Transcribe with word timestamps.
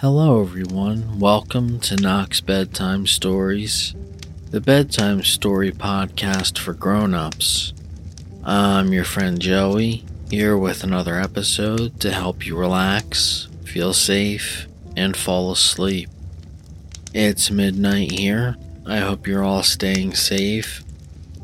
Hello, 0.00 0.40
everyone. 0.40 1.18
Welcome 1.18 1.80
to 1.80 1.96
Nox 1.96 2.40
Bedtime 2.40 3.04
Stories, 3.04 3.96
the 4.48 4.60
bedtime 4.60 5.24
story 5.24 5.72
podcast 5.72 6.56
for 6.56 6.72
grown-ups. 6.72 7.72
I'm 8.44 8.92
your 8.92 9.02
friend 9.02 9.40
Joey, 9.40 10.04
here 10.30 10.56
with 10.56 10.84
another 10.84 11.18
episode 11.18 11.98
to 11.98 12.12
help 12.12 12.46
you 12.46 12.56
relax, 12.56 13.48
feel 13.64 13.92
safe, 13.92 14.68
and 14.96 15.16
fall 15.16 15.50
asleep. 15.50 16.08
It's 17.12 17.50
midnight 17.50 18.12
here. 18.12 18.54
I 18.86 18.98
hope 18.98 19.26
you're 19.26 19.42
all 19.42 19.64
staying 19.64 20.14
safe, 20.14 20.84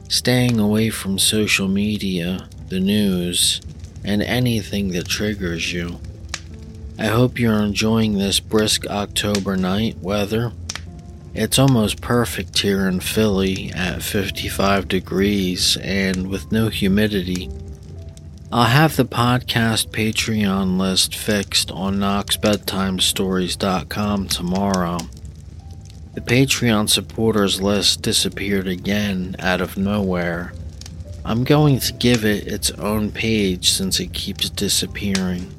staying 0.09 0.61
away 0.61 0.91
from 0.91 1.19
social 1.19 1.67
media, 1.67 2.49
the 2.69 2.79
news, 2.79 3.61
and 4.05 4.23
anything 4.23 4.91
that 4.91 5.09
triggers 5.09 5.73
you. 5.73 5.99
I 6.97 7.07
hope 7.07 7.41
you're 7.41 7.61
enjoying 7.61 8.19
this 8.19 8.39
brisk 8.39 8.87
October 8.87 9.57
night 9.57 9.99
weather. 9.99 10.53
It's 11.35 11.59
almost 11.59 12.01
perfect 12.01 12.61
here 12.61 12.87
in 12.87 13.01
Philly 13.01 13.73
at 13.73 14.05
55 14.05 14.87
degrees 14.87 15.77
and 15.79 16.29
with 16.29 16.53
no 16.53 16.69
humidity. 16.69 17.51
I'll 18.53 18.67
have 18.67 18.95
the 18.95 19.05
podcast 19.05 19.89
Patreon 19.89 20.79
list 20.79 21.17
fixed 21.17 21.73
on 21.73 21.97
NoxBedtimeStories.com 21.97 24.29
tomorrow. 24.29 24.99
The 26.15 26.21
Patreon 26.21 26.89
supporters 26.89 27.61
list 27.61 28.03
disappeared 28.03 28.69
again 28.69 29.35
out 29.41 29.61
of 29.61 29.77
nowhere. 29.77 30.53
I'm 31.25 31.43
going 31.43 31.81
to 31.81 31.93
give 31.93 32.25
it 32.25 32.47
its 32.47 32.71
own 32.73 33.11
page 33.11 33.71
since 33.71 33.99
it 33.99 34.13
keeps 34.13 34.49
disappearing. 34.49 35.54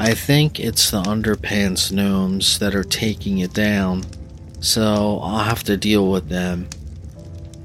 I 0.00 0.14
think 0.14 0.58
it's 0.58 0.90
the 0.90 1.02
underpants 1.02 1.92
gnomes 1.92 2.58
that 2.58 2.74
are 2.74 2.82
taking 2.82 3.40
it 3.40 3.52
down, 3.52 4.02
so 4.58 5.20
I'll 5.22 5.44
have 5.44 5.62
to 5.64 5.76
deal 5.76 6.10
with 6.10 6.30
them. 6.30 6.70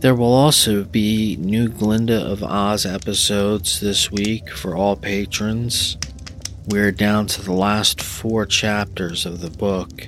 There 0.02 0.14
will 0.14 0.34
also 0.34 0.84
be 0.84 1.38
new 1.38 1.70
Glinda 1.70 2.22
of 2.22 2.44
Oz 2.44 2.86
episodes 2.86 3.80
this 3.80 4.12
week 4.12 4.50
for 4.50 4.76
all 4.76 4.98
patrons. 4.98 5.96
We're 6.68 6.92
down 6.92 7.28
to 7.28 7.42
the 7.42 7.54
last 7.54 8.02
four 8.02 8.46
chapters 8.46 9.26
of 9.26 9.40
the 9.40 9.50
book. 9.50 10.08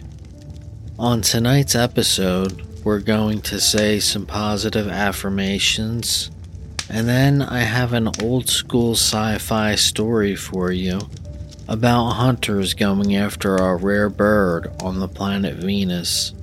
On 1.00 1.22
tonight's 1.22 1.76
episode, 1.76 2.62
we're 2.84 3.00
going 3.00 3.40
to 3.44 3.62
say 3.62 4.02
some 4.02 4.26
positive 4.26 4.90
affirmations, 4.90 6.30
and 6.90 7.08
then 7.08 7.42
I 7.42 7.60
have 7.60 7.94
an 7.94 8.10
old 8.22 8.50
school 8.50 8.96
sci 8.96 9.38
fi 9.38 9.76
story 9.76 10.36
for 10.36 10.74
you 10.74 11.00
about 11.68 12.12
hunters 12.12 12.74
going 12.74 13.16
after 13.16 13.58
a 13.58 13.76
rare 13.76 14.10
bird 14.10 14.72
on 14.82 15.00
the 15.00 15.08
planet 15.08 15.56
Venus, 15.56 16.34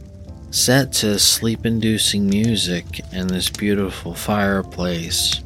set 0.50 0.92
to 0.92 1.19
sleep 1.19 1.64
inducing 1.64 2.28
music 2.28 3.00
and 3.11 3.31
this 3.31 3.48
beautiful 3.48 4.14
fireplace. 4.14 5.41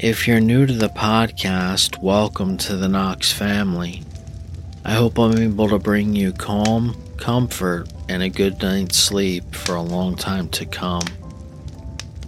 If 0.00 0.26
you're 0.26 0.40
new 0.40 0.66
to 0.66 0.72
the 0.72 0.88
podcast, 0.88 2.02
welcome 2.02 2.56
to 2.58 2.76
the 2.76 2.88
Nox 2.88 3.32
family. 3.32 4.02
I 4.84 4.94
hope 4.94 5.18
I'm 5.18 5.38
able 5.38 5.68
to 5.68 5.78
bring 5.78 6.14
you 6.14 6.32
calm, 6.32 6.96
comfort, 7.16 7.88
and 8.08 8.24
a 8.24 8.28
good 8.28 8.60
night's 8.60 8.98
sleep 8.98 9.54
for 9.54 9.76
a 9.76 9.82
long 9.82 10.16
time 10.16 10.48
to 10.48 10.66
come. 10.66 11.06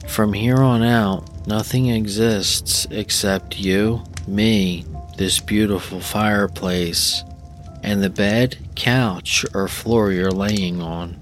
From 0.06 0.32
here 0.32 0.58
on 0.58 0.84
out, 0.84 1.46
nothing 1.48 1.88
exists 1.88 2.86
except 2.90 3.58
you, 3.58 4.04
me, 4.28 4.84
this 5.16 5.40
beautiful 5.40 6.00
fireplace, 6.00 7.22
and 7.82 8.02
the 8.02 8.10
bed, 8.10 8.58
couch, 8.74 9.44
or 9.54 9.68
floor 9.68 10.12
you're 10.12 10.30
laying 10.30 10.80
on. 10.80 11.18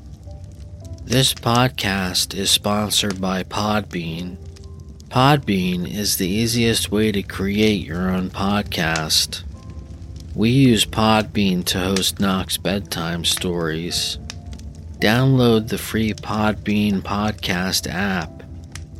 This 1.04 1.34
podcast 1.34 2.34
is 2.34 2.50
sponsored 2.50 3.20
by 3.20 3.44
Podbean. 3.44 4.36
Podbean 5.08 5.88
is 5.88 6.16
the 6.16 6.28
easiest 6.28 6.90
way 6.90 7.12
to 7.12 7.22
create 7.22 7.86
your 7.86 8.10
own 8.10 8.30
podcast. 8.30 9.42
We 10.34 10.50
use 10.50 10.84
Podbean 10.84 11.64
to 11.66 11.78
host 11.78 12.18
Nox 12.18 12.56
bedtime 12.56 13.24
stories. 13.24 14.18
Download 14.98 15.68
the 15.68 15.78
free 15.78 16.14
Podbean 16.14 17.00
podcast 17.02 17.88
app 17.88 18.33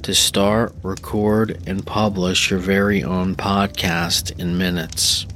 to 0.05 0.15
start, 0.15 0.75
record, 0.83 1.63
and 1.67 1.87
publish 1.87 2.51
your 2.51 2.61
very 2.61 3.03
own 3.03 3.35
podcast 3.35 4.39
in 4.39 4.59
minutes. 4.59 5.27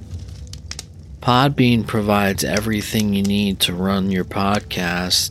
Podbean 1.22 1.86
provides 1.86 2.44
everything 2.44 3.14
you 3.14 3.22
need 3.22 3.60
to 3.60 3.72
run 3.72 4.10
your 4.10 4.26
podcast, 4.26 5.30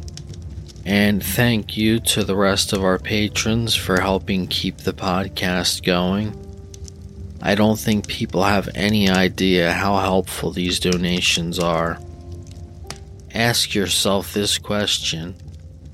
And 0.85 1.23
thank 1.23 1.77
you 1.77 1.99
to 2.01 2.23
the 2.23 2.35
rest 2.35 2.73
of 2.73 2.83
our 2.83 2.99
patrons 2.99 3.73
for 3.73 4.01
helping 4.01 4.47
keep 4.47 4.77
the 4.77 4.93
podcast 4.93 5.83
going. 5.83 6.42
I 7.45 7.55
don't 7.55 7.77
think 7.77 8.07
people 8.07 8.43
have 8.43 8.69
any 8.73 9.09
idea 9.09 9.73
how 9.73 9.97
helpful 9.97 10.51
these 10.51 10.79
donations 10.79 11.59
are. 11.59 11.99
Ask 13.33 13.75
yourself 13.75 14.33
this 14.33 14.57
question 14.57 15.35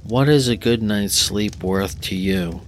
What 0.03 0.29
is 0.29 0.47
a 0.47 0.55
good 0.55 0.83
night's 0.83 1.15
sleep 1.15 1.63
worth 1.63 1.99
to 2.01 2.15
you? 2.15 2.61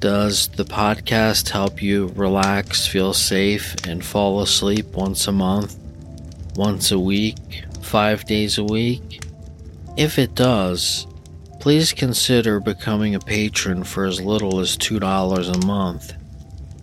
Does 0.00 0.48
the 0.48 0.64
podcast 0.64 1.50
help 1.50 1.80
you 1.80 2.08
relax, 2.16 2.84
feel 2.84 3.12
safe, 3.12 3.76
and 3.86 4.04
fall 4.04 4.40
asleep 4.40 4.86
once 4.86 5.28
a 5.28 5.32
month, 5.32 5.76
once 6.56 6.90
a 6.90 6.98
week, 6.98 7.62
five 7.80 8.24
days 8.24 8.58
a 8.58 8.64
week? 8.64 9.22
If 9.96 10.18
it 10.18 10.34
does, 10.34 11.06
please 11.60 11.92
consider 11.92 12.58
becoming 12.58 13.14
a 13.14 13.20
patron 13.20 13.84
for 13.84 14.04
as 14.04 14.20
little 14.20 14.58
as 14.58 14.76
$2 14.76 15.00
a 15.54 15.66
month. 15.66 16.14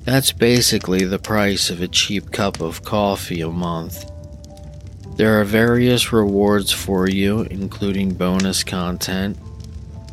That's 0.07 0.31
basically 0.31 1.03
the 1.03 1.19
price 1.19 1.69
of 1.69 1.81
a 1.81 1.87
cheap 1.89 2.31
cup 2.31 2.61
of 2.61 2.81
coffee 2.81 3.41
a 3.41 3.49
month. 3.49 4.09
There 5.17 5.41
are 5.41 5.43
various 5.43 6.13
rewards 6.13 6.71
for 6.71 7.09
you, 7.09 7.41
including 7.41 8.13
bonus 8.13 8.63
content. 8.63 9.37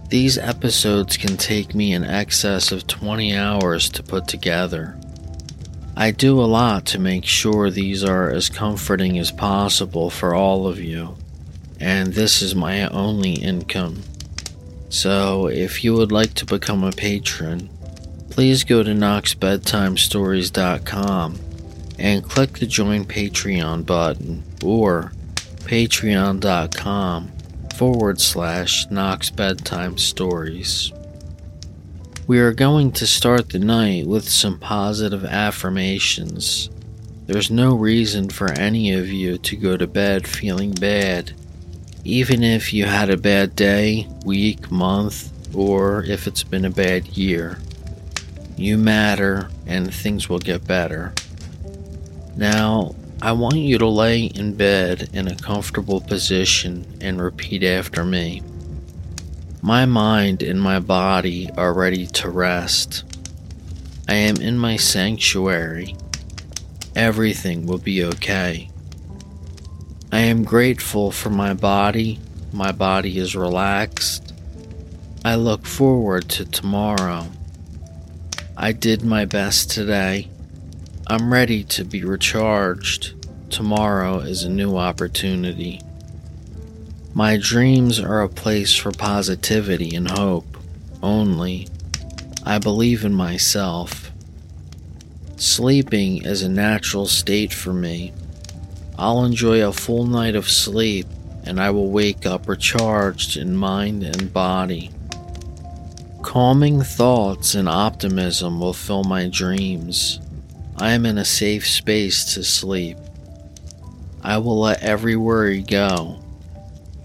These 0.09 0.37
episodes 0.37 1.17
can 1.17 1.37
take 1.37 1.77
me 1.77 1.93
in 1.93 2.03
excess 2.03 2.73
of 2.73 2.89
20 2.89 3.37
hours 3.37 3.89
to 3.91 4.03
put 4.03 4.27
together. 4.27 4.99
I 5.97 6.11
do 6.11 6.41
a 6.41 6.43
lot 6.43 6.87
to 6.87 6.99
make 6.99 7.25
sure 7.25 7.71
these 7.71 8.03
are 8.03 8.31
as 8.31 8.49
comforting 8.49 9.17
as 9.21 9.31
possible 9.31 10.11
for 10.11 10.35
all 10.35 10.67
of 10.67 10.81
you, 10.81 11.17
and 11.79 12.15
this 12.15 12.43
is 12.43 12.57
my 12.57 12.89
only 12.89 13.35
income. 13.35 14.03
So, 14.89 15.47
if 15.47 15.85
you 15.85 15.95
would 15.95 16.11
like 16.11 16.35
to 16.35 16.45
become 16.45 16.83
a 16.83 16.91
patron, 16.91 17.71
please 18.35 18.65
go 18.65 18.83
to 18.83 18.91
NoxBedtimeStories.com 18.91 21.39
and 22.01 22.25
click 22.25 22.59
the 22.59 22.67
Join 22.67 23.05
Patreon 23.05 23.87
button 23.87 24.43
or 24.61 25.13
patreon.com 25.61 27.31
forward 27.77 28.21
slash 28.21 28.91
Nox 28.91 29.31
Bedtime 29.31 29.97
Stories. 29.99 30.93
We 32.27 32.41
are 32.41 32.53
going 32.53 32.91
to 32.93 33.07
start 33.07 33.51
the 33.51 33.59
night 33.61 34.09
with 34.09 34.29
some 34.29 34.59
positive 34.59 35.25
affirmations. 35.25 36.71
There's 37.27 37.53
no 37.53 37.77
reason 37.77 38.31
for 38.31 38.51
any 38.51 38.95
of 38.95 39.07
you 39.07 39.39
to 39.39 39.55
go 39.55 39.77
to 39.77 39.87
bed 39.87 40.27
feeling 40.27 40.73
bad, 40.73 41.35
even 42.03 42.43
if 42.43 42.75
you 42.75 42.87
had 42.87 43.11
a 43.11 43.17
bad 43.17 43.55
day, 43.55 44.09
week, 44.25 44.73
month, 44.73 45.31
or 45.55 46.03
if 46.03 46.27
it's 46.27 46.43
been 46.43 46.65
a 46.65 46.71
bad 46.71 47.17
year. 47.17 47.61
You 48.57 48.79
matter, 48.79 49.51
and 49.67 49.93
things 49.93 50.29
will 50.29 50.39
get 50.39 50.67
better. 50.67 51.13
Now, 52.37 52.95
I 53.21 53.33
want 53.33 53.57
you 53.57 53.79
to 53.79 53.89
lay 53.89 54.25
in 54.25 54.55
bed 54.55 55.09
in 55.13 55.29
a 55.29 55.37
comfortable 55.37 56.01
position 56.01 56.87
and 57.01 57.21
repeat 57.21 57.65
after 57.65 58.05
me. 58.05 58.43
My 59.63 59.87
mind 59.87 60.43
and 60.43 60.61
my 60.61 60.79
body 60.79 61.49
are 61.57 61.73
ready 61.73 62.07
to 62.07 62.29
rest. 62.29 63.03
I 64.07 64.15
am 64.15 64.37
in 64.37 64.59
my 64.59 64.77
sanctuary. 64.77 65.97
Everything 66.95 67.67
will 67.67 67.79
be 67.79 68.05
okay. 68.05 68.69
I 70.13 70.19
am 70.19 70.45
grateful 70.45 71.11
for 71.11 71.31
my 71.31 71.55
body. 71.55 72.21
My 72.53 72.71
body 72.71 73.19
is 73.19 73.35
relaxed. 73.35 74.35
I 75.25 75.37
look 75.37 75.67
forward 75.67 76.29
to 76.31 76.45
tomorrow. 76.45 77.27
I 78.57 78.71
did 78.71 79.05
my 79.05 79.25
best 79.25 79.73
today. 79.73 80.29
I'm 81.09 81.33
ready 81.33 81.65
to 81.65 81.85
be 81.85 82.05
recharged. 82.05 83.15
Tomorrow 83.51 84.21
is 84.21 84.45
a 84.45 84.49
new 84.49 84.77
opportunity. 84.77 85.81
My 87.15 87.37
dreams 87.37 87.99
are 87.99 88.23
a 88.23 88.29
place 88.29 88.73
for 88.77 88.93
positivity 88.93 89.97
and 89.97 90.09
hope 90.09 90.57
only. 91.03 91.67
I 92.47 92.59
believe 92.59 93.05
in 93.05 93.13
myself. 93.13 94.13
Sleeping 95.37 96.25
is 96.25 96.43
a 96.43 96.49
natural 96.49 97.07
state 97.07 97.53
for 97.53 97.73
me. 97.73 98.13
I'll 98.97 99.25
enjoy 99.25 99.67
a 99.67 99.73
full 99.73 100.07
night 100.07 100.37
of 100.37 100.49
sleep 100.49 101.09
and 101.43 101.61
I 101.61 101.71
will 101.71 101.91
wake 101.91 102.25
up 102.25 102.49
recharged 102.49 103.37
in 103.37 103.57
mind 103.57 104.05
and 104.05 104.33
body. 104.33 104.93
Calming 106.25 106.81
thoughts 106.81 107.55
and 107.55 107.69
optimism 107.69 108.59
will 108.59 108.73
fill 108.73 109.05
my 109.05 109.29
dreams. 109.29 110.21
I 110.79 110.93
am 110.93 111.05
in 111.05 111.19
a 111.19 111.25
safe 111.25 111.69
space 111.69 112.33
to 112.33 112.43
sleep. 112.43 112.97
I 114.23 114.39
will 114.39 114.59
let 114.59 114.83
every 114.83 115.17
worry 115.17 115.61
go. 115.61 116.19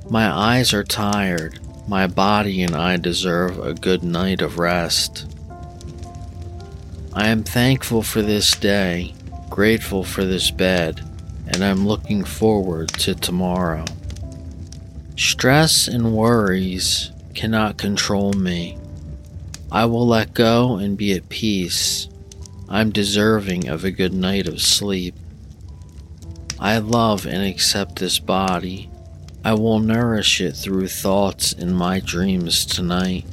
My 0.10 0.32
eyes 0.32 0.74
are 0.74 0.86
tired. 0.86 1.60
My 1.86 2.08
body 2.08 2.64
and 2.64 2.74
I 2.74 2.96
deserve 2.96 3.60
a 3.60 3.74
good 3.74 4.04
night 4.04 4.42
of 4.42 4.58
rest. 4.58 5.28
I 7.14 7.28
am 7.28 7.44
thankful 7.44 8.02
for 8.02 8.22
this 8.22 8.56
day, 8.56 9.14
grateful 9.50 10.06
for 10.06 10.24
this 10.24 10.50
bed, 10.50 11.02
and 11.46 11.62
I'm 11.62 11.86
looking 11.86 12.24
forward 12.24 12.88
to 13.00 13.14
tomorrow. 13.14 13.84
Stress 15.18 15.90
and 15.90 16.16
worries 16.16 17.12
cannot 17.36 17.78
control 17.78 18.32
me. 18.34 18.79
I 19.72 19.86
will 19.86 20.08
let 20.08 20.34
go 20.34 20.78
and 20.78 20.98
be 20.98 21.14
at 21.14 21.30
peace. 21.30 22.08
I'm 22.68 22.92
deserving 22.92 23.68
of 23.68 23.84
a 23.84 23.92
good 23.92 24.14
night 24.14 24.48
of 24.48 24.62
sleep. 24.62 25.14
I 26.60 26.80
love 26.80 27.26
and 27.28 27.46
accept 27.46 27.98
this 27.98 28.18
body. 28.18 28.90
I 29.46 29.54
will 29.54 29.80
nourish 29.80 30.42
it 30.42 30.56
through 30.56 30.88
thoughts 30.88 31.54
in 31.54 31.74
my 31.74 32.00
dreams 32.00 32.66
tonight. 32.66 33.26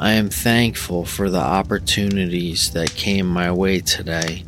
I 0.00 0.12
am 0.12 0.28
thankful 0.28 1.04
for 1.04 1.30
the 1.30 1.38
opportunities 1.38 2.72
that 2.72 2.96
came 2.96 3.26
my 3.26 3.52
way 3.52 3.80
today. 3.80 4.44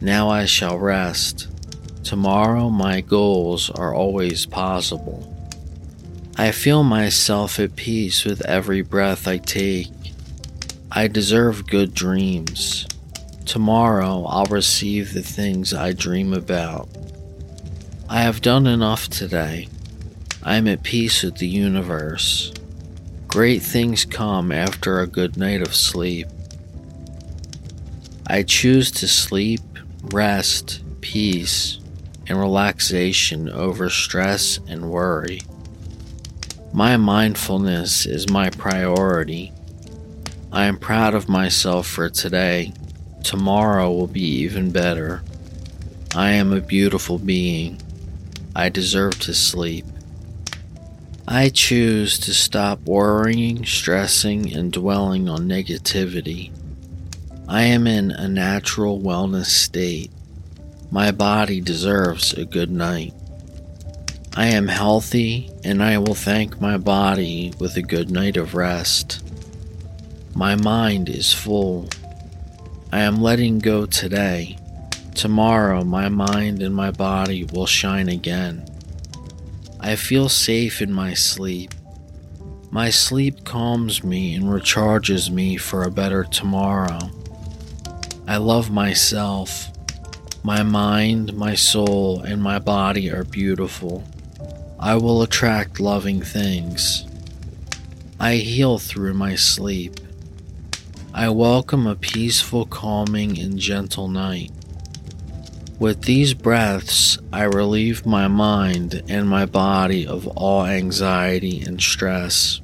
Now 0.00 0.28
I 0.28 0.46
shall 0.46 0.78
rest. 0.78 1.46
Tomorrow 2.02 2.70
my 2.70 3.00
goals 3.00 3.70
are 3.70 3.94
always 3.94 4.46
possible. 4.46 5.35
I 6.38 6.50
feel 6.50 6.84
myself 6.84 7.58
at 7.58 7.76
peace 7.76 8.26
with 8.26 8.44
every 8.44 8.82
breath 8.82 9.26
I 9.26 9.38
take. 9.38 9.88
I 10.92 11.08
deserve 11.08 11.66
good 11.66 11.94
dreams. 11.94 12.86
Tomorrow 13.46 14.26
I'll 14.26 14.44
receive 14.44 15.14
the 15.14 15.22
things 15.22 15.72
I 15.72 15.94
dream 15.94 16.34
about. 16.34 16.90
I 18.10 18.20
have 18.20 18.42
done 18.42 18.66
enough 18.66 19.08
today. 19.08 19.68
I 20.42 20.56
am 20.56 20.68
at 20.68 20.82
peace 20.82 21.22
with 21.22 21.38
the 21.38 21.48
universe. 21.48 22.52
Great 23.28 23.62
things 23.62 24.04
come 24.04 24.52
after 24.52 25.00
a 25.00 25.06
good 25.06 25.38
night 25.38 25.62
of 25.62 25.74
sleep. 25.74 26.26
I 28.26 28.42
choose 28.42 28.90
to 28.90 29.08
sleep, 29.08 29.62
rest, 30.12 30.82
peace, 31.00 31.80
and 32.26 32.38
relaxation 32.38 33.48
over 33.48 33.88
stress 33.88 34.60
and 34.68 34.90
worry. 34.90 35.40
My 36.76 36.98
mindfulness 36.98 38.04
is 38.04 38.28
my 38.28 38.50
priority. 38.50 39.50
I 40.52 40.66
am 40.66 40.76
proud 40.76 41.14
of 41.14 41.26
myself 41.26 41.86
for 41.86 42.10
today. 42.10 42.74
Tomorrow 43.24 43.90
will 43.90 44.06
be 44.06 44.42
even 44.42 44.72
better. 44.72 45.22
I 46.14 46.32
am 46.32 46.52
a 46.52 46.60
beautiful 46.60 47.16
being. 47.18 47.80
I 48.54 48.68
deserve 48.68 49.18
to 49.20 49.32
sleep. 49.32 49.86
I 51.26 51.48
choose 51.48 52.18
to 52.18 52.34
stop 52.34 52.82
worrying, 52.82 53.64
stressing, 53.64 54.54
and 54.54 54.70
dwelling 54.70 55.30
on 55.30 55.48
negativity. 55.48 56.52
I 57.48 57.62
am 57.62 57.86
in 57.86 58.10
a 58.10 58.28
natural 58.28 59.00
wellness 59.00 59.46
state. 59.46 60.10
My 60.90 61.10
body 61.10 61.62
deserves 61.62 62.34
a 62.34 62.44
good 62.44 62.70
night. 62.70 63.14
I 64.38 64.48
am 64.48 64.68
healthy 64.68 65.50
and 65.64 65.82
I 65.82 65.96
will 65.96 66.14
thank 66.14 66.60
my 66.60 66.76
body 66.76 67.54
with 67.58 67.74
a 67.78 67.82
good 67.82 68.10
night 68.10 68.36
of 68.36 68.54
rest. 68.54 69.26
My 70.34 70.54
mind 70.54 71.08
is 71.08 71.32
full. 71.32 71.88
I 72.92 73.00
am 73.00 73.22
letting 73.22 73.60
go 73.60 73.86
today. 73.86 74.58
Tomorrow, 75.14 75.84
my 75.84 76.10
mind 76.10 76.60
and 76.60 76.74
my 76.74 76.90
body 76.90 77.44
will 77.44 77.64
shine 77.64 78.10
again. 78.10 78.68
I 79.80 79.96
feel 79.96 80.28
safe 80.28 80.82
in 80.82 80.92
my 80.92 81.14
sleep. 81.14 81.72
My 82.70 82.90
sleep 82.90 83.42
calms 83.42 84.04
me 84.04 84.34
and 84.34 84.44
recharges 84.44 85.30
me 85.30 85.56
for 85.56 85.82
a 85.82 85.90
better 85.90 86.24
tomorrow. 86.24 86.98
I 88.28 88.36
love 88.36 88.70
myself. 88.70 89.70
My 90.42 90.62
mind, 90.62 91.32
my 91.32 91.54
soul, 91.54 92.20
and 92.20 92.42
my 92.42 92.58
body 92.58 93.10
are 93.10 93.24
beautiful. 93.24 94.04
I 94.78 94.96
will 94.96 95.22
attract 95.22 95.80
loving 95.80 96.20
things. 96.20 97.06
I 98.20 98.36
heal 98.36 98.78
through 98.78 99.14
my 99.14 99.34
sleep. 99.34 100.00
I 101.14 101.30
welcome 101.30 101.86
a 101.86 101.96
peaceful, 101.96 102.66
calming, 102.66 103.38
and 103.38 103.58
gentle 103.58 104.08
night. 104.08 104.50
With 105.78 106.02
these 106.02 106.34
breaths, 106.34 107.18
I 107.32 107.44
relieve 107.44 108.04
my 108.04 108.28
mind 108.28 109.02
and 109.08 109.28
my 109.28 109.46
body 109.46 110.06
of 110.06 110.26
all 110.28 110.66
anxiety 110.66 111.62
and 111.62 111.80
stress. 111.80 112.60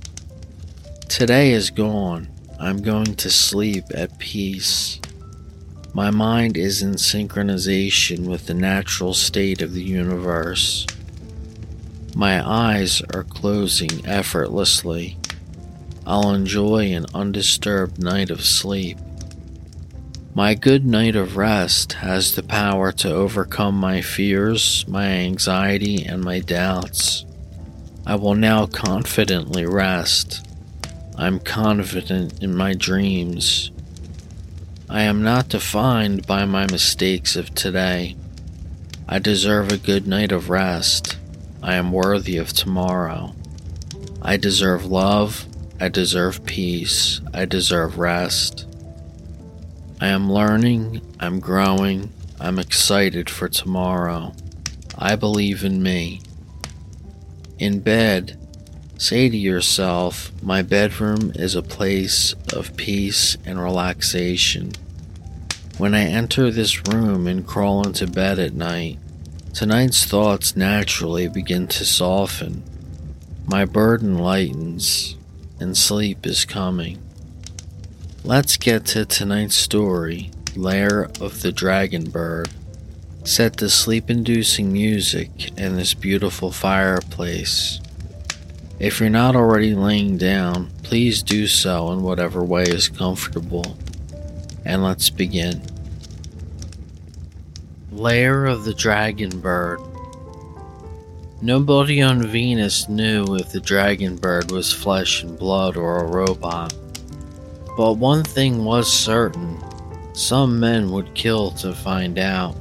Today 1.09 1.53
is 1.53 1.71
gone. 1.71 2.29
I'm 2.61 2.83
going 2.83 3.17
to 3.17 3.31
sleep 3.31 3.85
at 3.95 4.19
peace. 4.19 5.01
My 5.95 6.11
mind 6.11 6.57
is 6.57 6.83
in 6.83 6.93
synchronization 6.93 8.27
with 8.29 8.47
the 8.47 8.55
natural 8.55 9.13
state 9.13 9.61
of 9.61 9.73
the 9.73 9.83
universe. 9.83 10.87
My 12.15 12.47
eyes 12.47 13.01
are 13.15 13.25
closing 13.25 14.07
effortlessly. 14.07 15.17
I'll 16.07 16.31
enjoy 16.35 16.93
an 16.93 17.07
undisturbed 17.15 18.03
night 18.03 18.31
of 18.31 18.45
sleep. 18.45 18.99
My 20.35 20.55
good 20.55 20.85
night 20.85 21.17
of 21.17 21.37
rest 21.37 21.95
has 21.95 22.35
the 22.35 22.43
power 22.43 22.93
to 22.93 23.13
overcome 23.13 23.77
my 23.77 24.01
fears, 24.01 24.85
my 24.89 25.07
anxiety, 25.07 26.05
and 26.05 26.23
my 26.23 26.41
doubts. 26.41 27.25
I 28.07 28.17
will 28.17 28.35
now 28.35 28.67
confidently 28.67 29.65
rest. 29.65 30.47
I'm 31.17 31.39
confident 31.39 32.43
in 32.43 32.55
my 32.55 32.75
dreams. 32.75 33.71
I 34.89 35.03
am 35.03 35.23
not 35.23 35.49
defined 35.49 36.27
by 36.27 36.45
my 36.45 36.67
mistakes 36.67 37.37
of 37.37 37.55
today. 37.55 38.17
I 39.09 39.19
deserve 39.19 39.71
a 39.71 39.79
good 39.79 40.07
night 40.07 40.33
of 40.33 40.51
rest. 40.51 41.17
I 41.63 41.75
am 41.75 41.93
worthy 41.93 42.39
of 42.39 42.53
tomorrow. 42.53 43.35
I 44.21 44.37
deserve 44.37 44.85
love. 44.85 45.47
I 45.81 45.89
deserve 45.89 46.45
peace. 46.45 47.21
I 47.33 47.45
deserve 47.45 47.99
rest. 47.99 48.67
I 50.01 50.09
am 50.09 50.31
learning. 50.31 51.01
I'm 51.21 51.39
growing. 51.39 52.13
I'm 52.41 52.59
excited 52.59 53.31
for 53.31 53.49
tomorrow. 53.49 54.35
I 54.99 55.15
believe 55.15 55.65
in 55.65 55.81
me. 55.83 56.21
In 57.61 57.79
bed, 57.79 58.37
say 58.99 59.29
to 59.29 59.37
yourself, 59.37 60.33
My 60.43 60.63
bedroom 60.63 61.31
is 61.37 61.55
a 61.55 61.63
place 61.63 62.35
of 62.53 62.77
peace 62.77 63.37
and 63.47 63.63
relaxation. 63.63 64.73
When 65.79 65.95
I 65.95 66.03
enter 66.03 66.51
this 66.51 66.89
room 66.89 67.29
and 67.29 67.47
crawl 67.47 67.87
into 67.87 68.09
bed 68.09 68.41
at 68.41 68.55
night, 68.55 68.99
Tonight's 69.55 70.07
thoughts 70.07 70.57
naturally 70.57 71.29
begin 71.29 71.67
to 71.69 71.85
soften. 71.85 72.63
My 73.45 73.67
burden 73.67 74.17
lightens, 74.17 75.17
and 75.61 75.77
sleep 75.77 76.27
is 76.27 76.47
coming. 76.47 77.03
Let's 78.25 78.57
get 78.57 78.87
to 78.87 79.05
tonight's 79.05 79.55
story 79.55 80.31
Lair 80.57 81.11
of 81.21 81.43
the 81.43 81.53
Dragon 81.53 82.11
Bird. 82.11 82.49
Set 83.25 83.59
the 83.59 83.69
sleep 83.69 84.09
inducing 84.09 84.73
music 84.73 85.57
in 85.59 85.77
this 85.77 85.93
beautiful 85.93 86.51
fireplace. 86.51 87.79
If 88.79 89.01
you're 89.01 89.11
not 89.11 89.37
already 89.37 89.75
laying 89.75 90.17
down, 90.17 90.71
please 90.83 91.23
do 91.23 91.47
so 91.47 91.93
in 91.93 92.03
whatever 92.03 92.43
way 92.43 92.65
is 92.65 92.89
comfortable. 92.89 93.77
and 94.65 94.83
let's 94.83 95.11
begin. 95.11 95.72
Lair 97.93 98.47
of 98.47 98.65
the 98.65 98.73
Dragon 98.73 99.39
Bird. 99.41 99.79
Nobody 101.43 102.01
on 102.01 102.23
Venus 102.23 102.89
knew 102.89 103.37
if 103.37 103.53
the 103.53 103.61
dragon 103.61 104.17
bird 104.17 104.51
was 104.51 104.73
flesh 104.73 105.23
and 105.23 105.39
blood 105.39 105.77
or 105.77 105.99
a 105.99 106.07
robot. 106.07 106.73
But 107.77 107.99
one 107.99 108.25
thing 108.25 108.65
was 108.65 108.91
certain 108.91 109.63
some 110.15 110.59
men 110.59 110.91
would 110.91 111.13
kill 111.13 111.51
to 111.51 111.75
find 111.75 112.19
out. 112.19 112.57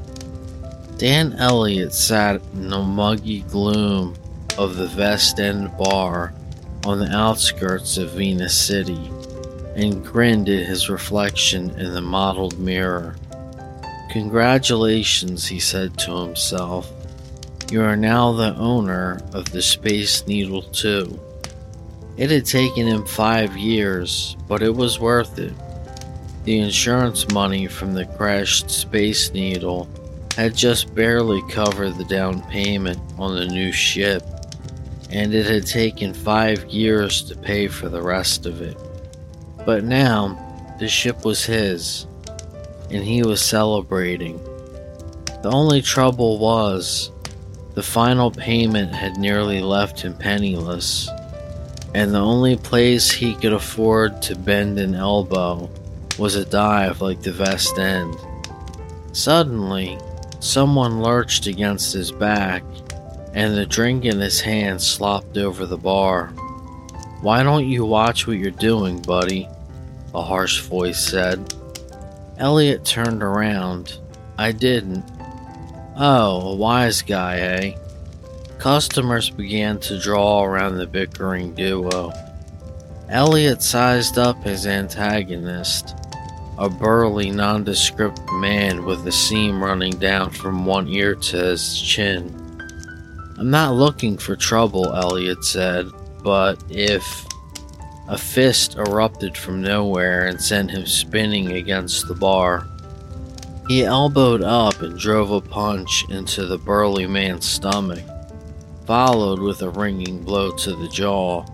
Dan 0.97 1.33
Elliott 1.33 1.93
sat 1.93 2.41
in 2.53 2.69
the 2.69 2.81
muggy 2.81 3.41
gloom 3.43 4.15
of 4.57 4.75
the 4.75 4.93
West 4.97 5.39
End 5.39 5.71
bar 5.77 6.33
on 6.85 6.99
the 6.99 7.09
outskirts 7.15 7.97
of 7.97 8.11
Venus 8.11 8.57
City 8.57 9.09
and 9.75 10.03
grinned 10.05 10.49
at 10.49 10.65
his 10.65 10.89
reflection 10.89 11.69
in 11.79 11.93
the 11.93 12.01
mottled 12.01 12.59
mirror. 12.59 13.15
Congratulations, 14.11 15.47
he 15.47 15.57
said 15.57 15.97
to 15.99 16.11
himself. 16.17 16.91
You 17.71 17.81
are 17.81 17.95
now 17.95 18.33
the 18.33 18.53
owner 18.57 19.21
of 19.31 19.49
the 19.53 19.61
Space 19.61 20.27
Needle 20.27 20.63
2. 20.63 21.17
It 22.17 22.29
had 22.29 22.45
taken 22.45 22.87
him 22.87 23.05
five 23.05 23.55
years, 23.55 24.35
but 24.49 24.61
it 24.61 24.75
was 24.75 24.99
worth 24.99 25.39
it. 25.39 25.53
The 26.43 26.59
insurance 26.59 27.31
money 27.31 27.67
from 27.67 27.93
the 27.93 28.03
crashed 28.05 28.69
Space 28.69 29.31
Needle 29.31 29.87
had 30.35 30.57
just 30.57 30.93
barely 30.93 31.41
covered 31.49 31.95
the 31.95 32.03
down 32.03 32.41
payment 32.49 32.99
on 33.17 33.35
the 33.35 33.47
new 33.47 33.71
ship, 33.71 34.23
and 35.09 35.33
it 35.33 35.45
had 35.45 35.65
taken 35.65 36.13
five 36.13 36.65
years 36.65 37.21
to 37.29 37.35
pay 37.37 37.69
for 37.69 37.87
the 37.87 38.01
rest 38.01 38.45
of 38.45 38.61
it. 38.61 38.75
But 39.65 39.85
now, 39.85 40.75
the 40.79 40.89
ship 40.89 41.23
was 41.23 41.45
his, 41.45 42.07
and 42.91 43.03
he 43.03 43.23
was 43.23 43.41
celebrating. 43.41 44.37
The 45.41 45.49
only 45.51 45.81
trouble 45.81 46.37
was, 46.37 47.11
the 47.73 47.83
final 47.83 48.29
payment 48.29 48.93
had 48.93 49.17
nearly 49.17 49.61
left 49.61 50.01
him 50.01 50.13
penniless, 50.13 51.09
and 51.93 52.13
the 52.13 52.19
only 52.19 52.57
place 52.57 53.09
he 53.09 53.33
could 53.35 53.53
afford 53.53 54.21
to 54.23 54.35
bend 54.35 54.77
an 54.77 54.93
elbow 54.93 55.69
was 56.19 56.35
a 56.35 56.45
dive 56.45 57.01
like 57.01 57.21
the 57.21 57.33
West 57.33 57.79
End. 57.79 58.15
Suddenly, 59.13 59.97
someone 60.39 61.01
lurched 61.01 61.47
against 61.47 61.93
his 61.93 62.11
back, 62.11 62.63
and 63.33 63.55
the 63.55 63.65
drink 63.65 64.05
in 64.05 64.19
his 64.19 64.41
hand 64.41 64.81
slopped 64.81 65.37
over 65.37 65.65
the 65.65 65.77
bar. 65.77 66.27
Why 67.21 67.43
don't 67.43 67.67
you 67.67 67.85
watch 67.85 68.27
what 68.27 68.37
you're 68.37 68.51
doing, 68.51 69.01
buddy? 69.01 69.47
A 70.13 70.21
harsh 70.21 70.61
voice 70.61 70.99
said. 70.99 71.53
Elliot 72.41 72.83
turned 72.83 73.21
around. 73.21 73.99
I 74.39 74.51
didn't. 74.51 75.05
Oh, 75.95 76.53
a 76.53 76.55
wise 76.55 77.03
guy, 77.03 77.37
eh? 77.37 77.75
Customers 78.57 79.29
began 79.29 79.79
to 79.81 79.99
draw 79.99 80.43
around 80.43 80.77
the 80.77 80.87
bickering 80.87 81.53
duo. 81.53 82.11
Elliot 83.09 83.61
sized 83.61 84.17
up 84.17 84.41
his 84.41 84.65
antagonist, 84.65 85.95
a 86.57 86.67
burly, 86.67 87.29
nondescript 87.29 88.19
man 88.33 88.85
with 88.85 89.05
a 89.05 89.11
seam 89.11 89.63
running 89.63 89.93
down 89.99 90.31
from 90.31 90.65
one 90.65 90.87
ear 90.87 91.13
to 91.13 91.37
his 91.37 91.79
chin. 91.79 92.35
I'm 93.37 93.51
not 93.51 93.75
looking 93.75 94.17
for 94.17 94.35
trouble, 94.35 94.95
Elliot 94.95 95.43
said, 95.43 95.85
but 96.23 96.57
if. 96.71 97.27
A 98.07 98.17
fist 98.17 98.75
erupted 98.75 99.37
from 99.37 99.61
nowhere 99.61 100.27
and 100.27 100.41
sent 100.41 100.71
him 100.71 100.85
spinning 100.85 101.51
against 101.53 102.07
the 102.07 102.15
bar. 102.15 102.67
He 103.67 103.85
elbowed 103.85 104.41
up 104.41 104.81
and 104.81 104.99
drove 104.99 105.31
a 105.31 105.39
punch 105.39 106.05
into 106.09 106.45
the 106.45 106.57
burly 106.57 107.07
man's 107.07 107.45
stomach, 107.45 108.03
followed 108.85 109.39
with 109.39 109.61
a 109.61 109.69
ringing 109.69 110.23
blow 110.23 110.51
to 110.57 110.75
the 110.75 110.89
jaw. 110.89 111.45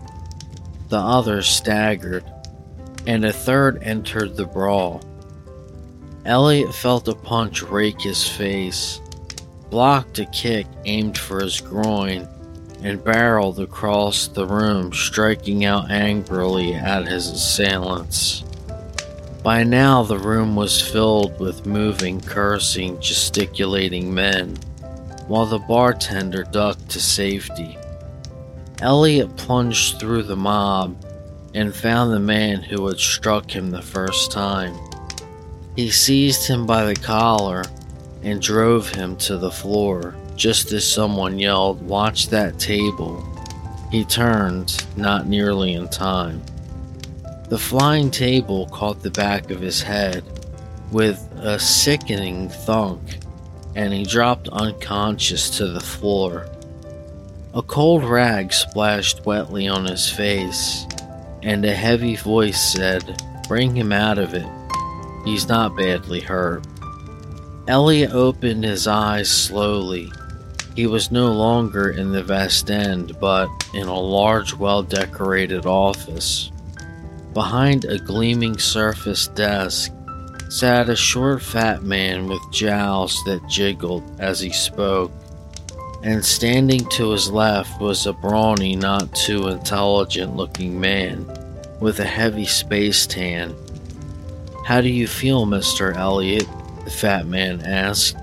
The 0.88 0.98
other 0.98 1.42
staggered, 1.42 2.24
and 3.06 3.24
a 3.24 3.32
third 3.32 3.82
entered 3.82 4.36
the 4.36 4.46
brawl. 4.46 5.02
Elliot 6.24 6.74
felt 6.74 7.08
a 7.08 7.14
punch 7.14 7.62
rake 7.62 8.00
his 8.00 8.26
face, 8.26 9.00
blocked 9.70 10.18
a 10.18 10.26
kick 10.26 10.66
aimed 10.84 11.16
for 11.16 11.40
his 11.40 11.60
groin, 11.60 12.28
and 12.82 13.02
barreled 13.02 13.58
across 13.60 14.28
the 14.28 14.46
room, 14.46 14.92
striking 14.92 15.64
out 15.64 15.90
angrily 15.90 16.74
at 16.74 17.08
his 17.08 17.30
assailants. 17.30 18.44
By 19.42 19.64
now, 19.64 20.02
the 20.02 20.18
room 20.18 20.56
was 20.56 20.80
filled 20.80 21.38
with 21.40 21.66
moving, 21.66 22.20
cursing, 22.20 23.00
gesticulating 23.00 24.12
men, 24.12 24.56
while 25.26 25.46
the 25.46 25.58
bartender 25.58 26.44
ducked 26.44 26.88
to 26.90 27.00
safety. 27.00 27.76
Elliot 28.80 29.36
plunged 29.36 29.98
through 29.98 30.24
the 30.24 30.36
mob 30.36 30.96
and 31.54 31.74
found 31.74 32.12
the 32.12 32.20
man 32.20 32.62
who 32.62 32.86
had 32.86 32.98
struck 32.98 33.50
him 33.50 33.70
the 33.70 33.82
first 33.82 34.30
time. 34.30 34.76
He 35.74 35.90
seized 35.90 36.46
him 36.46 36.66
by 36.66 36.84
the 36.84 36.94
collar 36.94 37.64
and 38.22 38.42
drove 38.42 38.88
him 38.90 39.16
to 39.16 39.36
the 39.36 39.50
floor 39.50 40.14
just 40.38 40.72
as 40.72 40.90
someone 40.90 41.38
yelled, 41.38 41.82
Watch 41.86 42.28
that 42.28 42.58
table. 42.58 43.22
He 43.90 44.04
turned, 44.04 44.86
not 44.96 45.26
nearly 45.26 45.74
in 45.74 45.88
time. 45.88 46.42
The 47.48 47.58
flying 47.58 48.10
table 48.10 48.68
caught 48.68 49.02
the 49.02 49.10
back 49.10 49.50
of 49.50 49.60
his 49.60 49.82
head 49.82 50.22
with 50.92 51.18
a 51.36 51.58
sickening 51.58 52.48
thunk, 52.48 53.00
and 53.74 53.92
he 53.92 54.04
dropped 54.04 54.48
unconscious 54.48 55.50
to 55.58 55.66
the 55.66 55.80
floor. 55.80 56.46
A 57.54 57.62
cold 57.62 58.04
rag 58.04 58.52
splashed 58.52 59.26
wetly 59.26 59.66
on 59.66 59.86
his 59.86 60.08
face, 60.10 60.86
and 61.42 61.64
a 61.64 61.74
heavy 61.74 62.14
voice 62.14 62.72
said, 62.72 63.22
Bring 63.48 63.74
him 63.74 63.92
out 63.92 64.18
of 64.18 64.34
it. 64.34 64.46
He's 65.24 65.48
not 65.48 65.76
badly 65.76 66.20
hurt. 66.20 66.64
Elliot 67.66 68.12
opened 68.12 68.64
his 68.64 68.86
eyes 68.86 69.30
slowly. 69.30 70.12
He 70.78 70.86
was 70.86 71.10
no 71.10 71.32
longer 71.32 71.90
in 71.90 72.12
the 72.12 72.22
West 72.22 72.70
End, 72.70 73.18
but 73.18 73.48
in 73.74 73.88
a 73.88 74.00
large, 74.00 74.54
well 74.54 74.84
decorated 74.84 75.66
office. 75.66 76.52
Behind 77.34 77.84
a 77.84 77.98
gleaming 77.98 78.58
surface 78.58 79.26
desk 79.26 79.92
sat 80.48 80.88
a 80.88 80.94
short, 80.94 81.42
fat 81.42 81.82
man 81.82 82.28
with 82.28 82.52
jowls 82.52 83.20
that 83.24 83.44
jiggled 83.48 84.04
as 84.20 84.38
he 84.38 84.50
spoke, 84.50 85.10
and 86.04 86.24
standing 86.24 86.88
to 86.90 87.10
his 87.10 87.28
left 87.28 87.80
was 87.80 88.06
a 88.06 88.12
brawny, 88.12 88.76
not 88.76 89.12
too 89.16 89.48
intelligent 89.48 90.36
looking 90.36 90.80
man 90.80 91.26
with 91.80 91.98
a 91.98 92.06
heavy 92.06 92.46
space 92.46 93.04
tan. 93.04 93.52
How 94.64 94.80
do 94.80 94.88
you 94.88 95.08
feel, 95.08 95.44
Mr. 95.44 95.96
Elliot? 95.96 96.46
the 96.84 96.90
fat 96.92 97.26
man 97.26 97.62
asked. 97.62 98.16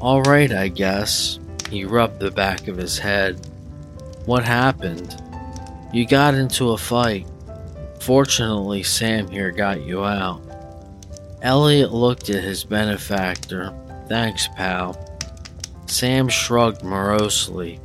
All 0.00 0.22
right, 0.22 0.50
I 0.50 0.66
guess. 0.66 1.38
He 1.72 1.86
rubbed 1.86 2.20
the 2.20 2.30
back 2.30 2.68
of 2.68 2.76
his 2.76 2.98
head. 2.98 3.46
What 4.26 4.44
happened? 4.44 5.16
You 5.90 6.06
got 6.06 6.34
into 6.34 6.72
a 6.72 6.76
fight. 6.76 7.26
Fortunately, 7.98 8.82
Sam 8.82 9.26
here 9.28 9.50
got 9.50 9.80
you 9.80 10.04
out. 10.04 10.42
Elliot 11.40 11.90
looked 11.90 12.28
at 12.28 12.44
his 12.44 12.62
benefactor. 12.62 13.72
Thanks, 14.06 14.48
pal. 14.48 14.98
Sam 15.86 16.28
shrugged 16.28 16.82
morosely. 16.82 17.80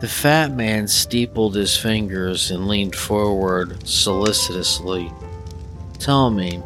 The 0.00 0.06
fat 0.06 0.52
man 0.52 0.86
steepled 0.86 1.56
his 1.56 1.76
fingers 1.76 2.52
and 2.52 2.68
leaned 2.68 2.94
forward 2.94 3.88
solicitously. 3.88 5.10
Tell 5.98 6.30
me, 6.30 6.62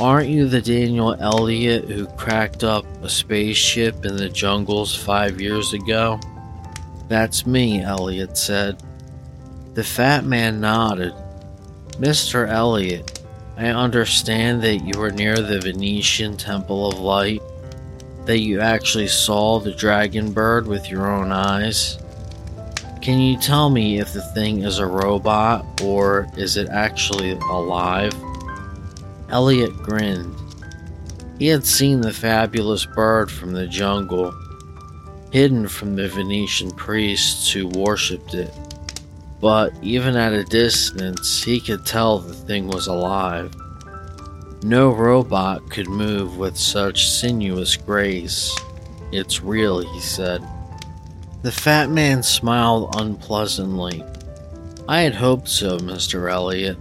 aren't 0.00 0.28
you 0.28 0.48
the 0.48 0.62
Daniel 0.62 1.14
Elliot 1.14 1.84
who 1.84 2.06
cracked 2.06 2.64
up 2.64 2.84
a 3.02 3.08
spaceship 3.08 4.04
in 4.04 4.16
the 4.16 4.28
jungles 4.28 4.94
five 4.94 5.40
years 5.40 5.72
ago? 5.72 6.18
That's 7.08 7.46
me, 7.46 7.82
Elliot 7.82 8.36
said. 8.36 8.82
The 9.74 9.84
fat 9.84 10.24
man 10.24 10.60
nodded. 10.60 11.14
Mr. 11.92 12.48
Elliot, 12.48 13.20
I 13.56 13.68
understand 13.68 14.62
that 14.62 14.78
you 14.78 14.98
were 14.98 15.10
near 15.10 15.36
the 15.36 15.60
Venetian 15.60 16.36
Temple 16.36 16.88
of 16.88 16.98
Light, 16.98 17.42
that 18.24 18.40
you 18.40 18.60
actually 18.60 19.06
saw 19.06 19.60
the 19.60 19.72
dragon 19.72 20.32
bird 20.32 20.66
with 20.66 20.90
your 20.90 21.10
own 21.10 21.30
eyes. 21.30 21.98
Can 23.00 23.20
you 23.20 23.38
tell 23.38 23.68
me 23.70 24.00
if 24.00 24.12
the 24.12 24.22
thing 24.22 24.62
is 24.62 24.78
a 24.78 24.86
robot 24.86 25.82
or 25.82 26.26
is 26.36 26.56
it 26.56 26.68
actually 26.70 27.32
alive? 27.32 28.14
Elliot 29.28 29.76
grinned. 29.82 30.34
He 31.38 31.48
had 31.48 31.66
seen 31.66 32.00
the 32.00 32.12
fabulous 32.12 32.86
bird 32.86 33.30
from 33.30 33.52
the 33.52 33.66
jungle, 33.66 34.32
hidden 35.32 35.68
from 35.68 35.96
the 35.96 36.08
Venetian 36.08 36.70
priests 36.70 37.50
who 37.50 37.68
worshipped 37.68 38.34
it 38.34 38.52
but 39.44 39.74
even 39.82 40.16
at 40.16 40.32
a 40.32 40.42
distance, 40.42 41.42
he 41.42 41.60
could 41.60 41.84
tell 41.84 42.18
the 42.18 42.32
thing 42.32 42.66
was 42.66 42.86
alive. 42.86 43.54
No 44.62 44.90
robot 44.90 45.68
could 45.68 45.86
move 45.86 46.38
with 46.38 46.56
such 46.56 47.10
sinuous 47.10 47.76
grace. 47.76 48.56
It's 49.12 49.42
real, 49.42 49.80
he 49.80 50.00
said. 50.00 50.42
The 51.42 51.52
fat 51.52 51.90
man 51.90 52.22
smiled 52.22 52.94
unpleasantly. 52.96 54.02
I 54.88 55.02
had 55.02 55.14
hoped 55.14 55.48
so, 55.48 55.76
Mr. 55.76 56.32
Elliot. 56.32 56.78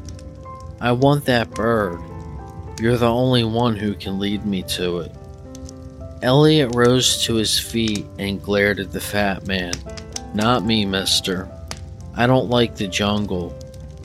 I 0.79 0.93
want 0.93 1.25
that 1.25 1.51
bird. 1.51 2.00
You're 2.83 2.97
the 2.97 3.09
only 3.09 3.45
one 3.45 3.77
who 3.77 3.95
can 3.95 4.19
lead 4.19 4.45
me 4.45 4.61
to 4.63 4.97
it. 4.97 5.11
Elliot 6.21 6.75
rose 6.75 7.23
to 7.23 7.35
his 7.35 7.57
feet 7.57 8.05
and 8.19 8.43
glared 8.43 8.77
at 8.81 8.91
the 8.91 8.99
fat 8.99 9.47
man. 9.47 9.71
Not 10.33 10.65
me, 10.65 10.85
mister. 10.85 11.49
I 12.13 12.27
don't 12.27 12.49
like 12.49 12.75
the 12.75 12.89
jungle, 12.89 13.57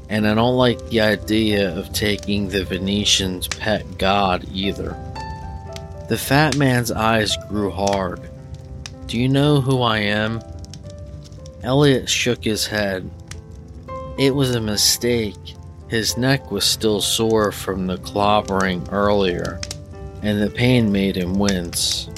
and 0.08 0.28
I 0.28 0.34
don't 0.34 0.56
like 0.56 0.78
the 0.90 1.00
idea 1.00 1.76
of 1.76 1.92
taking 1.92 2.46
the 2.46 2.62
Venetian's 2.62 3.48
pet 3.48 3.98
god 3.98 4.46
either. 4.52 4.90
The 6.08 6.16
fat 6.16 6.56
man's 6.56 6.92
eyes 6.92 7.36
grew 7.48 7.72
hard. 7.72 8.30
Do 9.08 9.18
you 9.18 9.28
know 9.28 9.60
who 9.60 9.82
I 9.82 9.98
am? 9.98 10.40
Elliot 11.64 12.08
shook 12.08 12.44
his 12.44 12.64
head. 12.64 13.10
It 14.20 14.36
was 14.36 14.54
a 14.54 14.60
mistake. 14.60 15.56
His 15.88 16.18
neck 16.18 16.50
was 16.50 16.64
still 16.64 17.00
sore 17.00 17.50
from 17.50 17.86
the 17.86 17.96
clobbering 17.96 18.92
earlier, 18.92 19.58
and 20.22 20.40
the 20.40 20.50
pain 20.50 20.92
made 20.92 21.16
him 21.16 21.38
wince. 21.38 22.10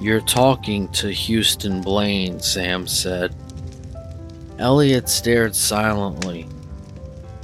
You're 0.00 0.20
talking 0.20 0.86
to 0.92 1.08
Houston 1.08 1.80
Blaine, 1.80 2.38
Sam 2.38 2.86
said. 2.86 3.34
Elliot 4.60 5.08
stared 5.08 5.56
silently. 5.56 6.46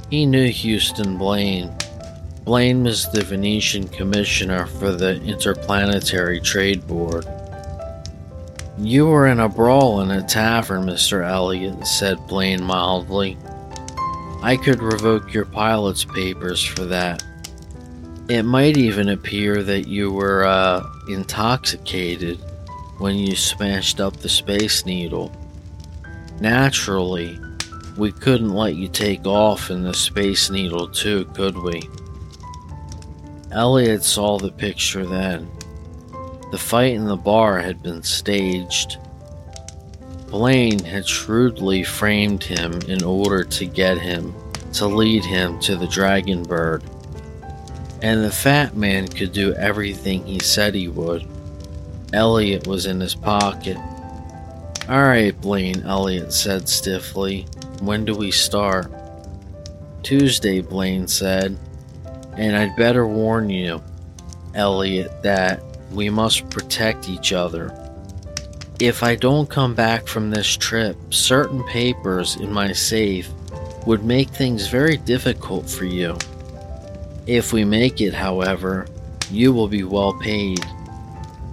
He 0.09 0.25
knew 0.25 0.47
Houston 0.47 1.17
Blaine. 1.17 1.75
Blaine 2.45 2.83
was 2.83 3.09
the 3.11 3.23
Venetian 3.23 3.89
commissioner 3.89 4.67
for 4.67 4.93
the 4.93 5.21
Interplanetary 5.23 6.39
Trade 6.39 6.87
Board. 6.87 7.27
You 8.77 9.07
were 9.07 9.27
in 9.27 9.39
a 9.39 9.49
brawl 9.49 9.99
in 10.01 10.11
a 10.11 10.25
tavern, 10.25 10.83
Mr. 10.83 11.27
Elliot, 11.27 11.85
said 11.85 12.25
Blaine 12.27 12.63
mildly. 12.63 13.37
I 14.45 14.57
could 14.57 14.83
revoke 14.83 15.33
your 15.33 15.45
pilot's 15.45 16.05
papers 16.05 16.63
for 16.63 16.85
that. 16.85 17.23
It 18.29 18.43
might 18.43 18.77
even 18.77 19.09
appear 19.09 19.63
that 19.63 19.87
you 19.87 20.11
were, 20.11 20.45
uh, 20.45 20.87
intoxicated 21.09 22.37
when 22.99 23.15
you 23.15 23.35
smashed 23.35 23.99
up 23.99 24.17
the 24.17 24.29
Space 24.29 24.85
Needle. 24.85 25.31
Naturally, 26.39 27.39
we 27.97 28.11
couldn't 28.11 28.53
let 28.53 28.75
you 28.75 28.87
take 28.87 29.25
off 29.25 29.71
in 29.71 29.81
the 29.81 29.95
Space 29.95 30.51
Needle, 30.51 30.89
too, 30.89 31.25
could 31.33 31.57
we? 31.57 31.89
Elliot 33.51 34.03
saw 34.03 34.37
the 34.37 34.51
picture 34.51 35.07
then. 35.07 35.49
The 36.51 36.59
fight 36.59 36.93
in 36.93 37.05
the 37.05 37.17
bar 37.17 37.57
had 37.57 37.81
been 37.81 38.03
staged. 38.03 38.99
Blaine 40.35 40.83
had 40.83 41.07
shrewdly 41.07 41.81
framed 41.81 42.43
him 42.43 42.73
in 42.89 43.05
order 43.05 43.45
to 43.45 43.65
get 43.65 43.97
him 43.97 44.35
to 44.73 44.85
lead 44.85 45.23
him 45.23 45.57
to 45.61 45.77
the 45.77 45.87
dragon 45.87 46.43
bird. 46.43 46.83
And 48.01 48.21
the 48.21 48.31
fat 48.31 48.75
man 48.75 49.07
could 49.07 49.31
do 49.31 49.53
everything 49.53 50.25
he 50.25 50.39
said 50.39 50.75
he 50.75 50.89
would. 50.89 51.25
Elliot 52.11 52.67
was 52.67 52.85
in 52.85 52.99
his 52.99 53.15
pocket. 53.15 53.77
Alright, 54.89 55.39
Blaine, 55.39 55.83
Elliot 55.83 56.33
said 56.33 56.67
stiffly. 56.67 57.43
When 57.79 58.03
do 58.03 58.13
we 58.13 58.31
start? 58.31 58.91
Tuesday, 60.03 60.59
Blaine 60.59 61.07
said. 61.07 61.57
And 62.35 62.57
I'd 62.57 62.75
better 62.75 63.07
warn 63.07 63.49
you, 63.49 63.81
Elliot, 64.53 65.23
that 65.23 65.63
we 65.93 66.09
must 66.09 66.49
protect 66.49 67.07
each 67.07 67.31
other. 67.31 67.84
If 68.79 69.03
I 69.03 69.15
don't 69.15 69.49
come 69.49 69.73
back 69.73 70.05
from 70.05 70.29
this 70.29 70.57
trip, 70.57 70.97
certain 71.13 71.63
papers 71.63 72.35
in 72.35 72.51
my 72.51 72.73
safe 72.73 73.29
would 73.85 74.03
make 74.03 74.29
things 74.29 74.67
very 74.67 74.97
difficult 74.97 75.69
for 75.69 75.85
you. 75.85 76.17
If 77.25 77.53
we 77.53 77.63
make 77.63 78.01
it, 78.01 78.13
however, 78.13 78.85
you 79.31 79.53
will 79.53 79.69
be 79.69 79.83
well 79.85 80.11
paid. 80.19 80.59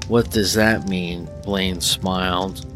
What 0.09 0.33
does 0.33 0.53
that 0.55 0.89
mean? 0.89 1.29
Blaine 1.45 1.81
smiled. 1.81 2.67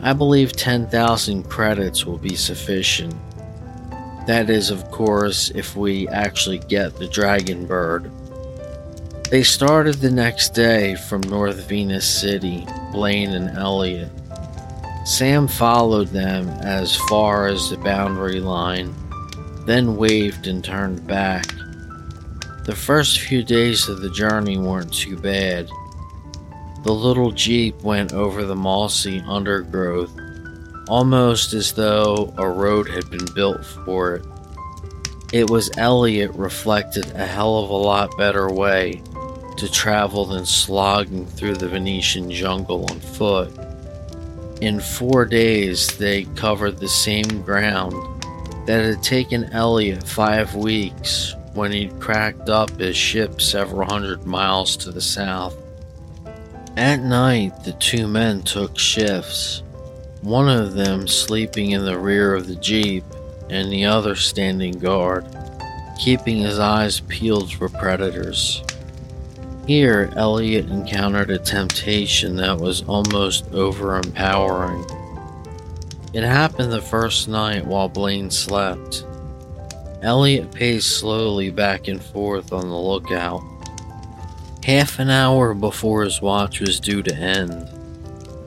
I 0.00 0.12
believe 0.12 0.52
10,000 0.52 1.42
credits 1.42 2.06
will 2.06 2.18
be 2.18 2.36
sufficient. 2.36 3.14
That 4.28 4.48
is, 4.48 4.70
of 4.70 4.88
course, 4.92 5.50
if 5.56 5.74
we 5.74 6.06
actually 6.06 6.58
get 6.58 6.96
the 6.96 7.08
dragon 7.08 7.66
bird. 7.66 8.12
They 9.28 9.42
started 9.42 9.96
the 9.96 10.10
next 10.10 10.50
day 10.50 10.94
from 10.94 11.22
North 11.22 11.68
Venus 11.68 12.08
City, 12.08 12.64
Blaine 12.92 13.30
and 13.30 13.56
Elliot. 13.56 14.10
Sam 15.04 15.48
followed 15.48 16.08
them 16.08 16.48
as 16.60 16.94
far 17.08 17.48
as 17.48 17.70
the 17.70 17.78
boundary 17.78 18.40
line, 18.40 18.94
then 19.66 19.96
waved 19.96 20.46
and 20.46 20.62
turned 20.62 21.06
back. 21.06 21.46
The 22.64 22.76
first 22.76 23.20
few 23.20 23.42
days 23.42 23.88
of 23.88 24.00
the 24.00 24.10
journey 24.10 24.58
weren't 24.58 24.92
too 24.92 25.16
bad. 25.16 25.68
The 26.84 26.92
little 26.92 27.32
jeep 27.32 27.82
went 27.82 28.12
over 28.12 28.44
the 28.44 28.54
mossy 28.54 29.20
undergrowth, 29.26 30.12
almost 30.88 31.54
as 31.54 31.72
though 31.72 32.32
a 32.38 32.48
road 32.48 32.88
had 32.88 33.10
been 33.10 33.26
built 33.34 33.64
for 33.64 34.16
it. 34.16 34.26
It 35.32 35.50
was 35.50 35.70
Elliot 35.76 36.30
reflected 36.34 37.10
a 37.12 37.26
hell 37.26 37.58
of 37.58 37.70
a 37.70 37.74
lot 37.74 38.16
better 38.18 38.52
way 38.52 39.02
to 39.56 39.70
travel 39.70 40.24
than 40.24 40.46
slogging 40.46 41.26
through 41.26 41.56
the 41.56 41.68
Venetian 41.68 42.30
jungle 42.30 42.86
on 42.90 43.00
foot. 43.00 43.52
In 44.60 44.80
four 44.80 45.24
days, 45.24 45.88
they 45.98 46.24
covered 46.36 46.78
the 46.78 46.88
same 46.88 47.42
ground 47.42 47.94
that 48.66 48.84
had 48.84 49.02
taken 49.02 49.52
Elliot 49.52 50.06
five 50.06 50.54
weeks 50.54 51.34
when 51.54 51.72
he'd 51.72 51.98
cracked 52.00 52.48
up 52.48 52.70
his 52.78 52.96
ship 52.96 53.40
several 53.40 53.88
hundred 53.88 54.24
miles 54.24 54.76
to 54.78 54.90
the 54.90 55.00
south. 55.00 55.56
At 56.76 57.00
night, 57.00 57.64
the 57.64 57.72
two 57.72 58.08
men 58.08 58.42
took 58.42 58.78
shifts, 58.78 59.62
one 60.22 60.48
of 60.48 60.74
them 60.74 61.06
sleeping 61.06 61.72
in 61.72 61.84
the 61.84 61.98
rear 61.98 62.34
of 62.34 62.46
the 62.46 62.54
Jeep 62.54 63.04
and 63.50 63.70
the 63.70 63.84
other 63.84 64.14
standing 64.14 64.78
guard, 64.78 65.26
keeping 65.98 66.38
his 66.38 66.58
eyes 66.58 67.00
peeled 67.00 67.52
for 67.52 67.68
predators. 67.68 68.62
Here, 69.66 70.12
Elliot 70.16 70.66
encountered 70.70 71.30
a 71.30 71.38
temptation 71.38 72.36
that 72.36 72.58
was 72.58 72.82
almost 72.82 73.50
overempowering. 73.52 74.84
It 76.12 76.24
happened 76.24 76.72
the 76.72 76.82
first 76.82 77.28
night 77.28 77.64
while 77.64 77.88
Blaine 77.88 78.30
slept. 78.30 79.06
Elliot 80.02 80.52
paced 80.52 80.98
slowly 80.98 81.50
back 81.50 81.86
and 81.86 82.02
forth 82.02 82.52
on 82.52 82.68
the 82.68 82.76
lookout. 82.76 83.42
Half 84.64 84.98
an 84.98 85.10
hour 85.10 85.54
before 85.54 86.02
his 86.02 86.20
watch 86.20 86.60
was 86.60 86.80
due 86.80 87.02
to 87.02 87.14
end, 87.14 87.68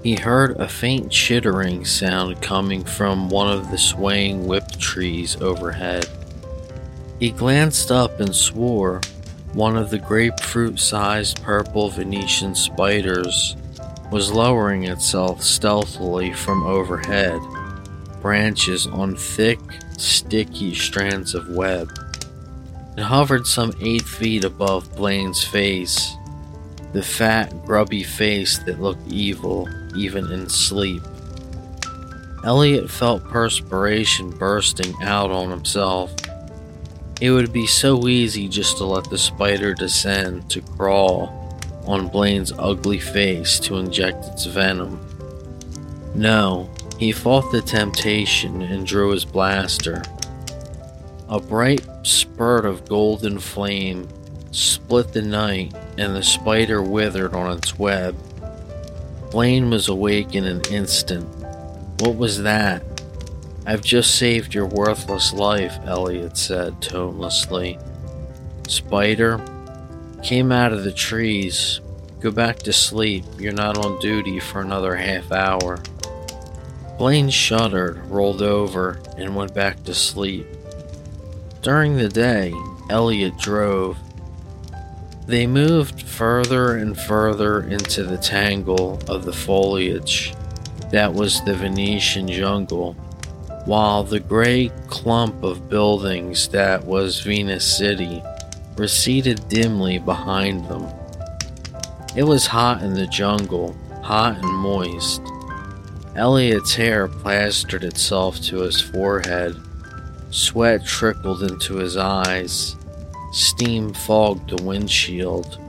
he 0.06 0.14
heard 0.14 0.52
a 0.60 0.68
faint 0.68 1.12
chittering 1.12 1.84
sound 1.84 2.40
coming 2.40 2.84
from 2.84 3.28
one 3.28 3.52
of 3.52 3.72
the 3.72 3.78
swaying 3.80 4.46
whip 4.46 4.70
trees 4.78 5.36
overhead. 5.42 6.08
He 7.20 7.32
glanced 7.32 7.92
up 7.92 8.20
and 8.20 8.36
swore 8.36 9.02
one 9.56 9.78
of 9.78 9.90
the 9.90 9.98
grapefruit 9.98 10.78
sized 10.78 11.42
purple 11.42 11.90
Venetian 11.90 12.54
spiders 12.54 13.56
was 14.12 14.30
lowering 14.30 14.84
itself 14.84 15.42
stealthily 15.42 16.34
from 16.34 16.64
overhead, 16.64 17.40
branches 18.22 18.86
on 18.86 19.16
thick, 19.16 19.60
sticky 19.98 20.76
strands 20.76 21.34
of 21.34 21.48
web. 21.48 21.90
It 22.98 23.04
hovered 23.04 23.48
some 23.48 23.74
eight 23.82 24.04
feet 24.04 24.44
above 24.44 24.94
Blaine's 24.98 25.44
face, 25.44 26.14
the 26.92 27.02
fat, 27.02 27.66
grubby 27.66 28.04
face 28.04 28.58
that 28.60 28.82
looked 28.82 29.08
evil 29.08 29.70
even 29.96 30.30
in 30.34 30.50
sleep. 30.50 31.02
Elliot 32.44 32.92
felt 32.92 33.24
perspiration 33.24 34.32
bursting 34.32 34.94
out 35.02 35.32
on 35.32 35.50
himself. 35.50 36.14
It 37.22 37.32
would 37.32 37.54
be 37.54 37.66
so 37.66 38.08
easy 38.08 38.50
just 38.50 38.78
to 38.78 38.86
let 38.86 39.10
the 39.10 39.18
spider 39.18 39.74
descend 39.74 40.50
to 40.50 40.62
crawl 40.62 41.50
on 41.88 42.10
Blaine's 42.10 42.52
ugly 42.58 43.00
face 43.00 43.60
to 43.62 43.78
inject 43.78 44.26
its 44.26 44.46
venom. 44.46 45.00
No, 46.14 46.70
he 47.00 47.12
fought 47.12 47.52
the 47.52 47.62
temptation 47.62 48.62
and 48.62 48.86
drew 48.86 49.12
his 49.12 49.26
blaster. 49.26 50.04
A 51.30 51.40
bright 51.40 51.86
spurt 52.04 52.66
of 52.66 52.88
golden 52.88 53.40
flame 53.40 54.08
split 54.52 55.14
the 55.14 55.22
night, 55.22 55.74
and 55.98 56.16
the 56.16 56.24
spider 56.24 56.82
withered 56.82 57.34
on 57.34 57.58
its 57.58 57.78
web. 57.78 58.16
Blaine 59.32 59.70
was 59.70 59.88
awake 59.88 60.36
in 60.36 60.46
an 60.46 60.62
instant. 60.72 61.26
What 62.00 62.16
was 62.16 62.44
that? 62.44 62.84
I've 63.66 63.82
just 63.82 64.16
saved 64.16 64.54
your 64.54 64.68
worthless 64.68 65.34
life, 65.34 65.78
Elliot 65.86 66.38
said 66.38 66.82
tonelessly. 66.82 67.80
Spider, 68.68 69.44
came 70.24 70.52
out 70.52 70.74
of 70.74 70.84
the 70.84 70.92
trees. 70.92 71.82
Go 72.20 72.32
back 72.32 72.58
to 72.60 72.74
sleep. 72.74 73.26
You're 73.38 73.54
not 73.54 73.78
on 73.78 74.00
duty 74.00 74.40
for 74.40 74.62
another 74.62 74.96
half 74.96 75.32
hour. 75.32 75.82
Blaine 76.98 77.30
shuddered, 77.30 77.98
rolled 78.08 78.42
over, 78.42 79.00
and 79.18 79.36
went 79.36 79.54
back 79.54 79.84
to 79.84 79.94
sleep. 79.94 80.48
During 81.62 81.98
the 81.98 82.10
day, 82.10 82.54
Elliot 82.90 83.38
drove. 83.38 83.98
They 85.28 85.48
moved 85.48 86.04
further 86.04 86.78
and 86.78 86.98
further 86.98 87.62
into 87.62 88.04
the 88.04 88.18
tangle 88.18 89.00
of 89.08 89.26
the 89.26 89.34
foliage 89.34 90.34
that 90.92 91.14
was 91.14 91.44
the 91.44 91.56
Venetian 91.56 92.28
jungle, 92.28 92.96
while 93.66 94.04
the 94.04 94.20
gray 94.20 94.72
clump 94.88 95.44
of 95.44 95.70
buildings 95.70 96.48
that 96.50 96.86
was 96.86 97.22
Venus 97.22 97.78
City 97.78 98.24
receded 98.78 99.48
dimly 99.50 99.98
behind 99.98 100.68
them. 100.70 100.88
It 102.16 102.24
was 102.24 102.48
hot 102.48 102.82
in 102.82 102.94
the 102.94 103.08
jungle, 103.08 103.76
hot 104.04 104.38
and 104.38 104.48
moist. 104.48 105.22
Elliot's 106.16 106.76
hair 106.76 107.08
plastered 107.08 107.84
itself 107.84 108.40
to 108.44 108.62
his 108.62 108.80
forehead. 108.80 109.60
Sweat 110.30 110.86
trickled 110.86 111.44
into 111.44 111.76
his 111.76 111.98
eyes. 111.98 112.76
Steam 113.32 113.94
fogged 113.94 114.50
the 114.52 114.64
windshield. 114.64 115.60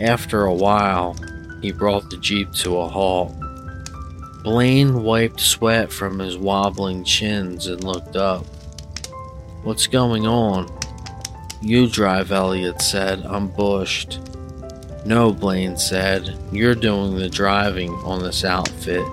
After 0.00 0.44
a 0.44 0.54
while, 0.54 1.16
he 1.60 1.72
brought 1.72 2.08
the 2.08 2.18
Jeep 2.18 2.52
to 2.52 2.78
a 2.78 2.88
halt. 2.88 3.34
Blaine 4.46 5.02
wiped 5.02 5.40
sweat 5.40 5.90
from 5.90 6.20
his 6.20 6.38
wobbling 6.38 7.02
chins 7.02 7.66
and 7.66 7.82
looked 7.82 8.14
up. 8.14 8.46
What's 9.64 9.88
going 9.88 10.24
on? 10.24 10.70
You 11.60 11.88
drive, 11.88 12.30
Elliot 12.30 12.80
said. 12.80 13.26
I'm 13.26 13.48
bushed. 13.48 14.20
No, 15.04 15.32
Blaine 15.32 15.76
said. 15.76 16.38
You're 16.52 16.76
doing 16.76 17.16
the 17.16 17.28
driving 17.28 17.90
on 18.04 18.22
this 18.22 18.44
outfit. 18.44 19.04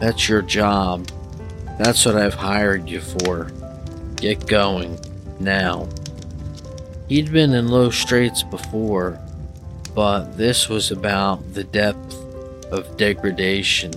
That's 0.00 0.30
your 0.30 0.40
job. 0.40 1.10
That's 1.78 2.06
what 2.06 2.16
I've 2.16 2.32
hired 2.32 2.88
you 2.88 3.02
for. 3.02 3.50
Get 4.16 4.46
going. 4.46 4.98
Now. 5.40 5.90
He'd 7.10 7.30
been 7.30 7.52
in 7.52 7.68
low 7.68 7.90
straits 7.90 8.42
before, 8.42 9.20
but 9.94 10.38
this 10.38 10.70
was 10.70 10.90
about 10.90 11.52
the 11.52 11.64
depth 11.64 12.14
of 12.72 12.96
degradation. 12.96 13.92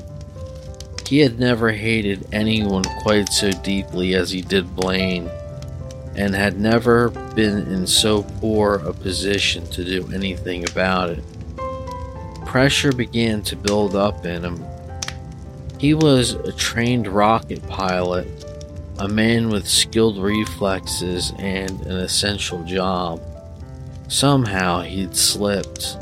He 1.08 1.20
had 1.20 1.40
never 1.40 1.72
hated 1.72 2.28
anyone 2.32 2.84
quite 3.02 3.30
so 3.30 3.52
deeply 3.52 4.16
as 4.16 4.32
he 4.32 4.42
did 4.42 4.76
Blaine, 4.76 5.30
and 6.16 6.36
had 6.36 6.60
never 6.60 7.10
been 7.10 7.60
in 7.72 7.88
so 7.88 8.24
poor 8.42 8.76
a 8.76 8.94
position 8.94 9.66
to 9.72 9.84
do 9.84 10.10
anything 10.14 10.70
about 10.70 11.12
it. 11.12 11.24
Pressure 12.46 12.92
began 12.92 13.42
to 13.44 13.56
build 13.56 13.96
up 13.96 14.26
in 14.26 14.44
him 14.44 14.66
he 15.80 15.94
was 15.94 16.34
a 16.34 16.52
trained 16.52 17.08
rocket 17.08 17.66
pilot, 17.68 18.28
a 18.98 19.08
man 19.08 19.50
with 19.50 19.68
skilled 19.68 20.18
reflexes 20.18 21.34
and 21.38 21.70
an 21.82 21.98
essential 21.98 22.64
job. 22.64 23.22
Somehow 24.08 24.82
he'd 24.82 25.16
slipped, 25.16 25.98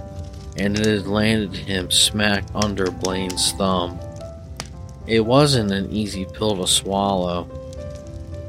and 0.55 0.79
it 0.79 0.85
had 0.85 1.07
landed 1.07 1.55
him 1.55 1.91
smack 1.91 2.45
under 2.55 2.89
Blaine's 2.89 3.51
thumb. 3.53 3.99
It 5.07 5.25
wasn't 5.25 5.71
an 5.71 5.91
easy 5.91 6.25
pill 6.25 6.57
to 6.57 6.67
swallow. 6.67 7.47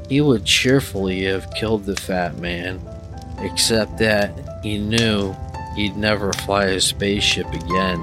He 0.09 0.21
would 0.21 0.45
cheerfully 0.45 1.23
have 1.25 1.51
killed 1.51 1.85
the 1.85 1.95
fat 1.95 2.37
man, 2.37 2.81
except 3.39 3.97
that 3.99 4.31
he 4.63 4.77
knew 4.77 5.35
he'd 5.75 5.95
never 5.95 6.33
fly 6.33 6.65
a 6.65 6.81
spaceship 6.81 7.47
again 7.53 8.01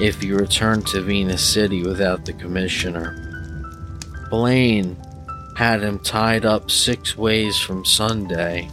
if 0.00 0.20
he 0.22 0.32
returned 0.32 0.86
to 0.86 1.02
Venus 1.02 1.46
City 1.46 1.82
without 1.82 2.24
the 2.24 2.32
commissioner. 2.32 3.16
Blaine 4.30 4.96
had 5.56 5.82
him 5.82 5.98
tied 5.98 6.46
up 6.46 6.70
six 6.70 7.18
ways 7.18 7.58
from 7.58 7.84
Sunday, 7.84 8.70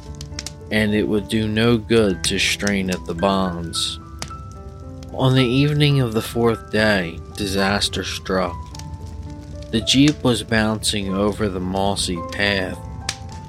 and 0.71 0.93
it 0.93 1.03
would 1.03 1.27
do 1.27 1.47
no 1.47 1.77
good 1.77 2.23
to 2.23 2.39
strain 2.39 2.89
at 2.89 3.03
the 3.05 3.13
bonds. 3.13 3.99
On 5.13 5.35
the 5.35 5.43
evening 5.43 5.99
of 5.99 6.13
the 6.13 6.21
fourth 6.21 6.71
day, 6.71 7.19
disaster 7.35 8.05
struck. 8.05 8.55
The 9.77 9.83
Jeep 9.83 10.23
was 10.23 10.41
bouncing 10.41 11.13
over 11.13 11.47
the 11.47 11.59
mossy 11.59 12.17
path 12.31 12.79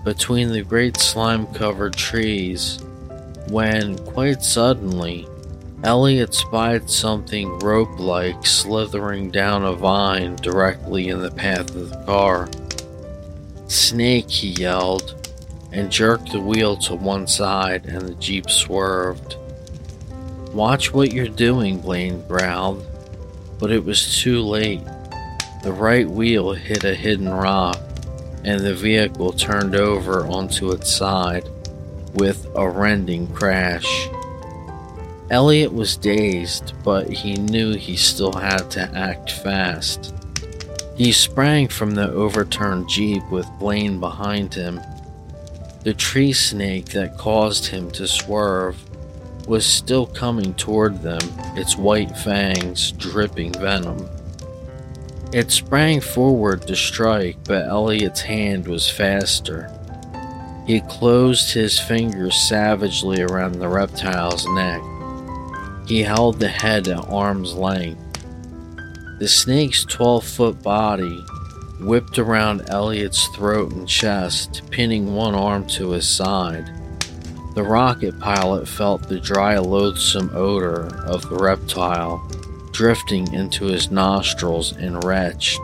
between 0.04 0.52
the 0.52 0.60
great 0.60 0.98
slime 0.98 1.46
covered 1.54 1.96
trees 1.96 2.80
when, 3.48 3.96
quite 4.00 4.42
suddenly, 4.42 5.26
Elliot 5.84 6.34
spied 6.34 6.90
something 6.90 7.58
rope 7.60 7.98
like 7.98 8.44
slithering 8.44 9.30
down 9.30 9.64
a 9.64 9.72
vine 9.72 10.36
directly 10.36 11.08
in 11.08 11.22
the 11.22 11.30
path 11.30 11.74
of 11.74 11.88
the 11.88 12.04
car. 12.04 12.50
Snake, 13.68 14.28
he 14.28 14.48
yelled, 14.48 15.32
and 15.72 15.90
jerked 15.90 16.32
the 16.32 16.40
wheel 16.40 16.76
to 16.76 16.94
one 16.94 17.26
side, 17.26 17.86
and 17.86 18.02
the 18.02 18.14
Jeep 18.16 18.50
swerved. 18.50 19.36
Watch 20.52 20.92
what 20.92 21.14
you're 21.14 21.28
doing, 21.28 21.80
Blaine 21.80 22.20
growled, 22.28 22.84
but 23.58 23.70
it 23.70 23.82
was 23.82 24.20
too 24.20 24.42
late. 24.42 24.82
The 25.62 25.72
right 25.72 26.08
wheel 26.08 26.52
hit 26.52 26.84
a 26.84 26.94
hidden 26.94 27.28
rock, 27.28 27.80
and 28.44 28.60
the 28.60 28.74
vehicle 28.74 29.32
turned 29.32 29.74
over 29.74 30.24
onto 30.26 30.70
its 30.70 30.92
side 30.92 31.48
with 32.14 32.46
a 32.54 32.68
rending 32.68 33.26
crash. 33.34 34.08
Elliot 35.30 35.72
was 35.72 35.96
dazed, 35.96 36.72
but 36.84 37.08
he 37.08 37.34
knew 37.34 37.74
he 37.74 37.96
still 37.96 38.32
had 38.32 38.70
to 38.70 38.90
act 38.96 39.32
fast. 39.32 40.14
He 40.96 41.12
sprang 41.12 41.68
from 41.68 41.94
the 41.94 42.10
overturned 42.10 42.88
Jeep 42.88 43.22
with 43.30 43.46
Blaine 43.58 44.00
behind 44.00 44.54
him. 44.54 44.80
The 45.82 45.92
tree 45.94 46.32
snake 46.32 46.86
that 46.86 47.18
caused 47.18 47.66
him 47.66 47.90
to 47.92 48.06
swerve 48.06 48.76
was 49.46 49.66
still 49.66 50.06
coming 50.06 50.54
toward 50.54 51.02
them, 51.02 51.20
its 51.56 51.76
white 51.76 52.16
fangs 52.16 52.92
dripping 52.92 53.52
venom. 53.52 54.08
It 55.30 55.50
sprang 55.50 56.00
forward 56.00 56.62
to 56.62 56.74
strike, 56.74 57.36
but 57.44 57.66
Elliot's 57.66 58.22
hand 58.22 58.66
was 58.66 58.88
faster. 58.88 59.70
He 60.66 60.80
closed 60.80 61.52
his 61.52 61.78
fingers 61.78 62.34
savagely 62.34 63.20
around 63.20 63.56
the 63.56 63.68
reptile's 63.68 64.46
neck. 64.46 64.80
He 65.86 66.02
held 66.02 66.40
the 66.40 66.48
head 66.48 66.88
at 66.88 67.10
arm's 67.10 67.52
length. 67.52 68.00
The 69.18 69.28
snake's 69.28 69.84
12 69.84 70.24
foot 70.24 70.62
body 70.62 71.22
whipped 71.78 72.18
around 72.18 72.62
Elliot's 72.68 73.26
throat 73.28 73.72
and 73.72 73.86
chest, 73.86 74.62
pinning 74.70 75.14
one 75.14 75.34
arm 75.34 75.66
to 75.68 75.90
his 75.90 76.08
side. 76.08 76.72
The 77.54 77.62
rocket 77.62 78.18
pilot 78.18 78.66
felt 78.66 79.08
the 79.08 79.20
dry, 79.20 79.58
loathsome 79.58 80.30
odor 80.32 80.86
of 81.04 81.28
the 81.28 81.36
reptile 81.36 82.26
drifting 82.78 83.34
into 83.34 83.64
his 83.64 83.90
nostrils 83.90 84.70
and 84.70 85.02
retched. 85.02 85.60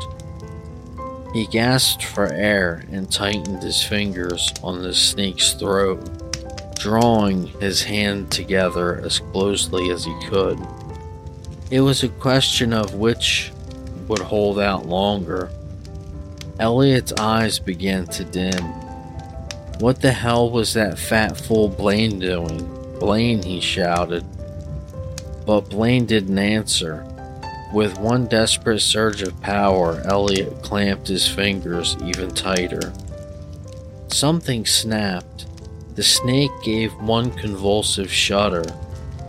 He 1.32 1.46
gasped 1.46 2.02
for 2.02 2.26
air 2.26 2.82
and 2.90 3.08
tightened 3.08 3.62
his 3.62 3.80
fingers 3.80 4.52
on 4.64 4.82
the 4.82 4.92
snake's 4.92 5.52
throat 5.52 6.00
drawing 6.74 7.46
his 7.60 7.84
hand 7.84 8.32
together 8.32 9.00
as 9.04 9.20
closely 9.20 9.90
as 9.90 10.04
he 10.04 10.26
could. 10.26 10.58
It 11.70 11.82
was 11.82 12.02
a 12.02 12.08
question 12.08 12.72
of 12.72 12.94
which 12.94 13.52
would 14.08 14.18
hold 14.18 14.58
out 14.58 14.84
longer. 14.84 15.50
Elliot's 16.58 17.12
eyes 17.12 17.60
began 17.60 18.06
to 18.08 18.24
dim. 18.24 18.64
What 19.78 20.00
the 20.00 20.10
hell 20.10 20.50
was 20.50 20.74
that 20.74 20.98
fat 20.98 21.36
fool 21.36 21.68
Blaine 21.68 22.18
doing? 22.18 22.98
Blaine, 22.98 23.44
he 23.44 23.60
shouted. 23.60 24.24
But 25.46 25.70
Blaine 25.70 26.06
didn't 26.06 26.38
answer. 26.38 27.06
With 27.72 27.98
one 27.98 28.26
desperate 28.26 28.80
surge 28.80 29.22
of 29.22 29.40
power, 29.40 30.00
Elliot 30.04 30.62
clamped 30.62 31.08
his 31.08 31.26
fingers 31.26 31.96
even 32.04 32.30
tighter. 32.30 32.92
Something 34.08 34.64
snapped. 34.64 35.46
The 35.96 36.02
snake 36.02 36.52
gave 36.62 36.92
one 36.94 37.30
convulsive 37.32 38.10
shudder 38.10 38.64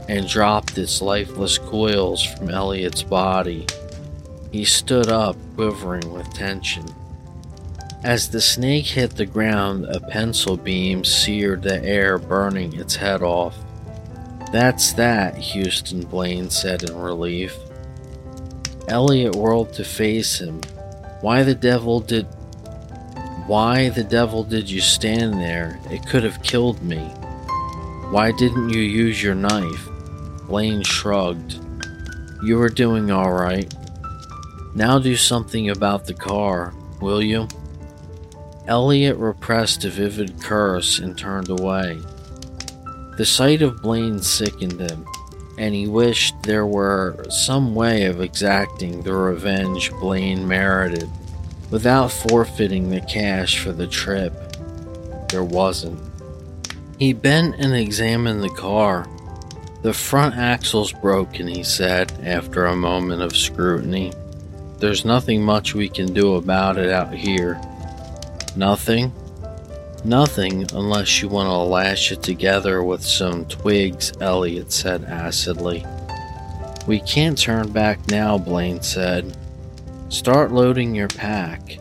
and 0.08 0.28
dropped 0.28 0.78
its 0.78 1.02
lifeless 1.02 1.58
coils 1.58 2.24
from 2.24 2.50
Elliot's 2.50 3.04
body. 3.04 3.66
He 4.52 4.64
stood 4.64 5.10
up, 5.10 5.36
quivering 5.56 6.14
with 6.14 6.32
tension. 6.34 6.86
As 8.04 8.30
the 8.30 8.42
snake 8.42 8.86
hit 8.86 9.16
the 9.16 9.26
ground, 9.26 9.86
a 9.86 10.00
pencil 10.00 10.56
beam 10.56 11.04
seared 11.04 11.64
the 11.64 11.84
air, 11.84 12.20
burning 12.20 12.74
its 12.74 12.96
head 12.96 13.24
off. 13.24 13.58
That's 14.52 14.94
that, 14.94 15.38
Houston 15.38 16.02
Blaine 16.02 16.50
said 16.50 16.84
in 16.84 16.96
relief. 16.96 17.58
Elliot 18.88 19.36
whirled 19.36 19.74
to 19.74 19.84
face 19.84 20.40
him. 20.40 20.62
Why 21.22 21.44
the 21.44 21.56
devil 21.56 22.00
did 22.00 22.28
why 23.48 23.90
the 23.90 24.04
devil 24.04 24.44
did 24.44 24.68
you 24.68 24.82
stand 24.82 25.36
there? 25.36 25.80
It 25.92 26.08
could 26.08 26.24
have 26.24 26.42
killed 26.42 26.82
me. 26.82 26.98
Why 28.10 28.32
didn't 28.32 28.70
you 28.70 28.82
use 28.82 29.22
your 29.22 29.36
knife? 29.36 29.88
Blaine 30.48 30.82
shrugged. 30.82 31.60
You 32.44 32.58
were 32.58 32.70
doing 32.70 33.12
alright. 33.12 33.72
Now 34.74 34.98
do 34.98 35.16
something 35.16 35.70
about 35.70 36.06
the 36.06 36.16
car, 36.16 36.74
will 37.00 37.22
you? 37.22 37.48
Elliot 38.68 39.18
repressed 39.18 39.86
a 39.86 39.90
vivid 39.90 40.42
curse 40.42 40.98
and 40.98 41.16
turned 41.16 41.50
away. 41.50 42.00
The 43.18 43.26
sight 43.26 43.62
of 43.62 43.82
Blaine 43.82 44.20
sickened 44.20 44.80
him, 44.80 45.06
and 45.58 45.74
he 45.74 45.88
wished 45.88 46.36
there 46.44 46.66
were 46.66 47.26
some 47.30 47.74
way 47.74 48.06
of 48.06 48.20
exacting 48.20 49.04
the 49.04 49.14
revenge 49.14 49.92
Blaine 49.94 50.46
merited 50.48 51.10
without 51.72 52.12
forfeiting 52.12 52.90
the 52.90 53.02
cash 53.02 53.60
for 53.60 53.72
the 53.72 53.88
trip. 53.88 54.34
There 55.30 55.44
wasn't. 55.44 56.00
He 57.00 57.14
bent 57.14 57.56
and 57.58 57.74
examined 57.74 58.44
the 58.44 58.50
car. 58.50 59.08
The 59.82 59.94
front 59.94 60.36
axle's 60.36 60.92
broken, 60.92 61.48
he 61.48 61.64
said 61.64 62.12
after 62.24 62.66
a 62.66 62.76
moment 62.76 63.22
of 63.22 63.36
scrutiny. 63.36 64.12
There's 64.80 65.06
nothing 65.06 65.42
much 65.42 65.74
we 65.74 65.88
can 65.88 66.14
do 66.14 66.36
about 66.36 66.78
it 66.78 66.90
out 66.90 67.14
here. 67.14 67.62
Nothing? 68.56 69.14
Nothing 70.06 70.68
unless 70.72 71.20
you 71.20 71.30
want 71.30 71.48
to 71.48 71.58
lash 71.58 72.12
it 72.12 72.22
together 72.22 72.84
with 72.84 73.04
some 73.04 73.44
twigs, 73.46 74.14
Elliot 74.22 74.72
said 74.72 75.04
acidly. 75.06 75.84
We 76.86 77.00
can't 77.00 77.36
turn 77.36 77.72
back 77.72 78.08
now, 78.08 78.38
Blaine 78.38 78.84
said. 78.84 79.36
Start 80.10 80.52
loading 80.52 80.94
your 80.94 81.08
pack. 81.08 81.80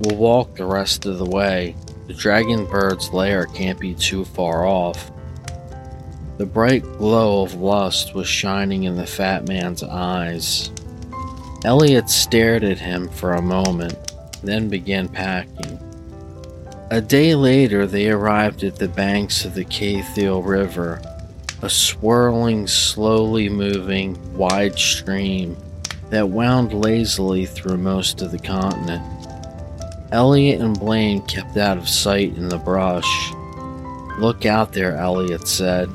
We'll 0.00 0.18
walk 0.18 0.56
the 0.56 0.66
rest 0.66 1.06
of 1.06 1.16
the 1.16 1.24
way. 1.24 1.74
The 2.06 2.12
dragon 2.12 2.66
bird's 2.66 3.14
lair 3.14 3.46
can't 3.46 3.80
be 3.80 3.94
too 3.94 4.26
far 4.26 4.66
off. 4.66 5.10
The 6.36 6.44
bright 6.44 6.82
glow 6.98 7.44
of 7.44 7.54
lust 7.54 8.14
was 8.14 8.28
shining 8.28 8.84
in 8.84 8.96
the 8.96 9.06
fat 9.06 9.48
man's 9.48 9.82
eyes. 9.82 10.70
Elliot 11.64 12.10
stared 12.10 12.62
at 12.62 12.78
him 12.78 13.08
for 13.08 13.32
a 13.32 13.40
moment, 13.40 14.12
then 14.42 14.68
began 14.68 15.08
packing. 15.08 15.78
A 16.94 17.00
day 17.00 17.34
later, 17.34 17.88
they 17.88 18.08
arrived 18.08 18.62
at 18.62 18.76
the 18.76 18.86
banks 18.86 19.44
of 19.44 19.54
the 19.54 19.64
Kaythiel 19.64 20.46
River, 20.46 21.02
a 21.60 21.68
swirling, 21.68 22.68
slowly 22.68 23.48
moving, 23.48 24.16
wide 24.36 24.78
stream 24.78 25.56
that 26.10 26.28
wound 26.28 26.72
lazily 26.72 27.46
through 27.46 27.78
most 27.78 28.22
of 28.22 28.30
the 28.30 28.38
continent. 28.38 29.02
Elliot 30.12 30.60
and 30.60 30.78
Blaine 30.78 31.20
kept 31.22 31.56
out 31.56 31.78
of 31.78 31.88
sight 31.88 32.36
in 32.36 32.48
the 32.48 32.58
brush. 32.58 33.32
Look 34.20 34.46
out 34.46 34.72
there, 34.72 34.96
Elliot 34.96 35.48
said. 35.48 35.90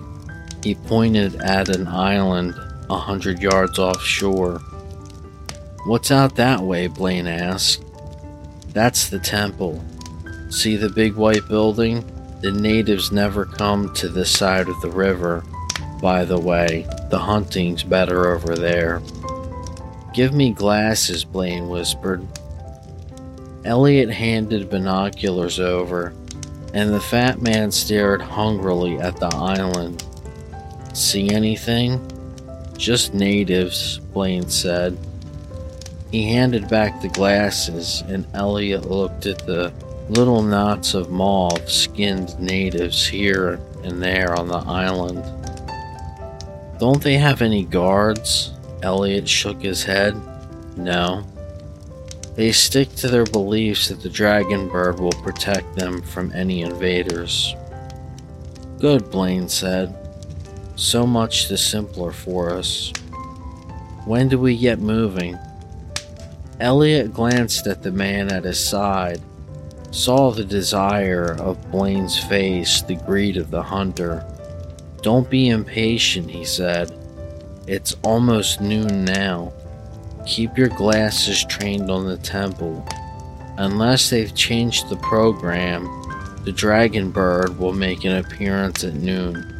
He 0.65 0.75
pointed 0.75 1.35
at 1.35 1.73
an 1.73 1.87
island 1.87 2.55
a 2.89 2.97
hundred 2.97 3.41
yards 3.41 3.79
offshore. 3.79 4.59
What's 5.85 6.11
out 6.11 6.35
that 6.35 6.59
way? 6.59 6.87
Blaine 6.87 7.25
asked. 7.25 7.85
That's 8.73 9.07
the 9.07 9.19
temple. 9.19 9.81
See 10.49 10.75
the 10.77 10.89
big 10.89 11.15
white 11.15 11.47
building? 11.47 12.03
The 12.41 12.51
natives 12.51 13.11
never 13.11 13.45
come 13.45 13.93
to 13.93 14.09
this 14.09 14.31
side 14.31 14.67
of 14.67 14.81
the 14.81 14.89
river. 14.89 15.43
By 16.01 16.25
the 16.25 16.39
way, 16.39 16.87
the 17.09 17.19
hunting's 17.19 17.83
better 17.83 18.33
over 18.33 18.55
there. 18.55 19.01
Give 20.13 20.33
me 20.33 20.51
glasses, 20.51 21.23
Blaine 21.23 21.69
whispered. 21.69 22.25
Elliot 23.63 24.09
handed 24.09 24.69
binoculars 24.69 25.59
over, 25.59 26.13
and 26.73 26.93
the 26.93 27.01
fat 27.01 27.41
man 27.41 27.71
stared 27.71 28.21
hungrily 28.21 28.97
at 28.97 29.17
the 29.17 29.29
island. 29.35 30.03
See 30.93 31.29
anything? 31.29 32.01
Just 32.75 33.13
natives, 33.13 33.99
Blaine 33.99 34.49
said. 34.49 34.97
He 36.11 36.33
handed 36.33 36.69
back 36.69 37.01
the 37.01 37.09
glasses, 37.09 38.03
and 38.07 38.25
Elliot 38.33 38.89
looked 38.89 39.27
at 39.27 39.45
the 39.45 39.71
little 40.09 40.41
knots 40.41 40.95
of 40.95 41.11
mauve 41.11 41.69
skinned 41.69 42.37
natives 42.39 43.05
here 43.05 43.59
and 43.83 44.01
there 44.01 44.33
on 44.33 44.47
the 44.47 44.57
island. 44.57 45.23
Don't 46.79 47.01
they 47.03 47.15
have 47.17 47.41
any 47.41 47.63
guards? 47.63 48.53
Elliot 48.81 49.27
shook 49.27 49.61
his 49.61 49.83
head. 49.83 50.15
No. 50.75 51.23
They 52.35 52.51
stick 52.51 52.89
to 52.95 53.07
their 53.07 53.25
beliefs 53.25 53.89
that 53.89 54.01
the 54.01 54.09
dragon 54.09 54.67
bird 54.67 54.99
will 54.99 55.11
protect 55.11 55.75
them 55.75 56.01
from 56.01 56.31
any 56.31 56.61
invaders. 56.63 57.53
Good, 58.79 59.11
Blaine 59.11 59.49
said. 59.49 59.95
So 60.75 61.05
much 61.05 61.49
the 61.49 61.57
simpler 61.57 62.11
for 62.11 62.51
us. 62.51 62.93
When 64.05 64.29
do 64.29 64.39
we 64.39 64.57
get 64.57 64.79
moving? 64.79 65.37
Elliot 66.59 67.13
glanced 67.13 67.67
at 67.67 67.83
the 67.83 67.91
man 67.91 68.31
at 68.31 68.45
his 68.45 68.59
side 68.59 69.21
saw 69.91 70.31
the 70.31 70.43
desire 70.43 71.35
of 71.39 71.71
Blaine's 71.71 72.17
face, 72.17 72.81
the 72.81 72.95
greed 72.95 73.37
of 73.37 73.51
the 73.51 73.63
hunter. 73.63 74.25
Don't 75.01 75.29
be 75.29 75.49
impatient, 75.49 76.29
he 76.29 76.45
said. 76.45 76.91
It's 77.67 77.95
almost 78.03 78.61
noon 78.61 79.05
now. 79.05 79.53
Keep 80.25 80.57
your 80.57 80.69
glasses 80.69 81.43
trained 81.45 81.89
on 81.89 82.05
the 82.05 82.17
temple. 82.17 82.85
Unless 83.57 84.09
they've 84.09 84.35
changed 84.35 84.89
the 84.89 84.97
program, 84.97 85.85
the 86.43 86.51
dragon 86.51 87.11
bird 87.11 87.57
will 87.57 87.73
make 87.73 88.03
an 88.03 88.17
appearance 88.17 88.83
at 88.83 88.93
noon. 88.93 89.55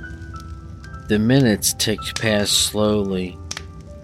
The 1.07 1.17
minutes 1.17 1.73
ticked 1.73 2.21
past 2.21 2.53
slowly. 2.53 3.38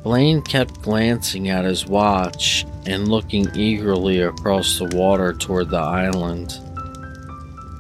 Blaine 0.06 0.44
kept 0.44 0.84
glancing 0.84 1.50
at 1.50 1.66
his 1.66 1.88
watch 1.88 2.64
and 2.86 3.08
looking 3.08 3.48
eagerly 3.56 4.20
across 4.20 4.78
the 4.78 4.96
water 4.96 5.34
toward 5.34 5.72
the 5.72 5.78
island. 5.78 6.60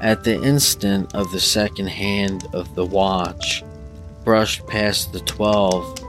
At 0.01 0.23
the 0.23 0.41
instant 0.41 1.13
of 1.13 1.31
the 1.31 1.39
second 1.39 1.85
hand 1.85 2.47
of 2.51 2.73
the 2.73 2.83
watch 2.83 3.63
brushed 4.23 4.65
past 4.65 5.13
the 5.13 5.19
12, 5.19 5.99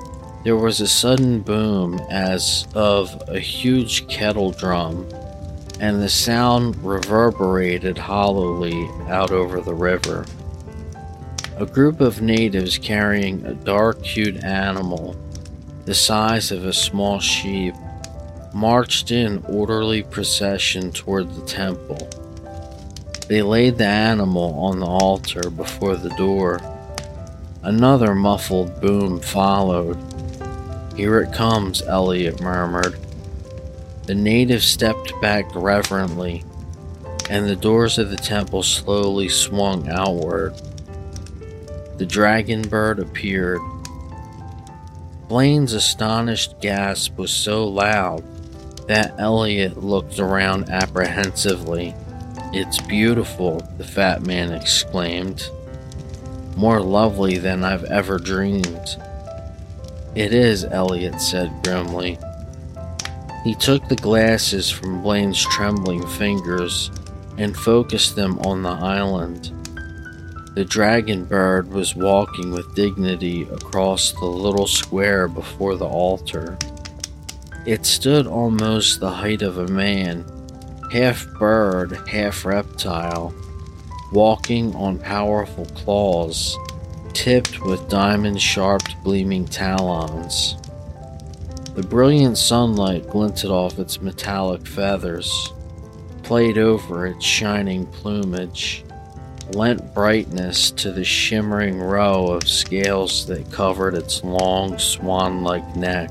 there 0.43 0.57
was 0.57 0.81
a 0.81 0.87
sudden 0.87 1.43
boom 1.43 2.01
as 2.11 2.67
of 2.75 3.23
a 3.29 3.39
huge 3.39 4.09
kettle 4.09 4.53
drum, 4.53 5.07
and 5.81 6.01
the 6.01 6.09
sound 6.09 6.83
reverberated 6.83 7.99
hollowly 7.99 8.89
out 9.07 9.33
over 9.33 9.61
the 9.61 9.75
river. 9.75 10.25
A 11.59 11.67
group 11.67 12.01
of 12.01 12.23
natives 12.23 12.79
carrying 12.79 13.45
a 13.45 13.53
dark 13.53 14.03
hued 14.03 14.43
animal, 14.43 15.15
the 15.87 15.95
size 15.95 16.51
of 16.51 16.67
a 16.67 16.73
small 16.73 17.21
sheep, 17.21 17.75
marched 18.53 19.13
in 19.13 19.43
orderly 19.49 20.03
procession 20.03 20.91
toward 20.91 21.33
the 21.33 21.47
temple. 21.47 22.09
They 23.29 23.41
laid 23.43 23.79
the 23.79 23.87
animal 23.87 24.55
on 24.59 24.81
the 24.81 24.87
altar 24.87 25.49
before 25.49 25.97
the 25.97 26.11
door. 26.11 26.61
Another 27.63 28.15
muffled 28.15 28.81
boom 28.81 29.21
followed. 29.21 29.99
Here 30.97 31.21
it 31.21 31.33
comes, 31.33 31.83
Elliot 31.83 32.41
murmured. 32.41 32.99
The 34.07 34.15
native 34.15 34.63
stepped 34.63 35.13
back 35.21 35.47
reverently, 35.55 36.45
and 37.31 37.49
the 37.49 37.57
doors 37.57 37.99
of 37.99 38.11
the 38.11 38.17
temple 38.17 38.63
slowly 38.63 39.29
swung 39.29 39.89
outward. 39.89 40.55
The 41.99 42.07
dragon 42.07 42.63
bird 42.63 42.99
appeared. 42.99 43.61
Blaine's 45.29 45.73
astonished 45.73 46.61
gasp 46.61 47.19
was 47.19 47.33
so 47.33 47.67
loud 47.67 48.23
that 48.87 49.15
Elliot 49.19 49.77
looked 49.77 50.21
around 50.21 50.71
apprehensively. 50.71 51.95
It's 52.53 52.81
beautiful, 52.83 53.61
the 53.77 53.85
fat 53.85 54.23
man 54.23 54.53
exclaimed. 54.53 55.51
More 56.57 56.81
lovely 56.81 57.39
than 57.39 57.65
I've 57.65 57.85
ever 57.85 58.19
dreamed. 58.19 58.97
It 60.15 60.33
is, 60.33 60.65
Elliot 60.65 61.21
said 61.21 61.53
grimly. 61.65 62.19
He 63.43 63.57
took 63.57 63.87
the 63.89 63.97
glasses 63.97 64.71
from 64.71 65.03
Blaine's 65.03 65.45
trembling 65.51 66.07
fingers 66.07 66.91
and 67.37 67.57
focused 67.57 68.15
them 68.15 68.39
on 68.41 68.63
the 68.63 68.71
island. 68.71 69.51
The 70.57 70.65
dragon 70.65 71.27
bird 71.27 71.71
was 71.71 71.95
walking 71.95 72.51
with 72.51 72.75
dignity 72.75 73.43
across 73.43 74.13
the 74.13 74.25
little 74.25 74.67
square 74.67 75.29
before 75.29 75.77
the 75.77 75.85
altar. 75.85 76.57
It 77.67 77.85
stood 77.85 78.27
almost 78.27 78.99
the 78.99 79.11
height 79.11 79.43
of 79.43 79.59
a 79.59 79.69
man, 79.69 80.25
half 80.91 81.27
bird, 81.39 81.99
half 82.09 82.47
reptile, 82.47 83.35
walking 84.13 84.75
on 84.75 84.99
powerful 84.99 85.67
claws, 85.67 86.57
tipped 87.13 87.61
with 87.61 87.91
diamond 87.91 88.41
sharped 88.41 88.97
gleaming 89.05 89.45
talons. 89.45 90.57
The 91.75 91.83
brilliant 91.83 92.39
sunlight 92.39 93.11
glinted 93.11 93.51
off 93.51 93.79
its 93.79 94.01
metallic 94.01 94.67
feathers, 94.67 95.53
played 96.23 96.57
over 96.57 97.07
its 97.07 97.27
shining 97.27 97.85
plumage. 97.89 98.86
Lent 99.55 99.95
brightness 99.95 100.71
to 100.73 100.93
the 100.93 101.05
shimmering 101.05 101.81
row 101.81 102.29
of 102.29 102.49
scales 102.49 103.27
that 103.27 103.53
covered 103.53 103.95
its 103.95 104.25
long, 104.25 104.79
swan 104.79 105.43
like 105.43 105.77
neck. 105.77 106.11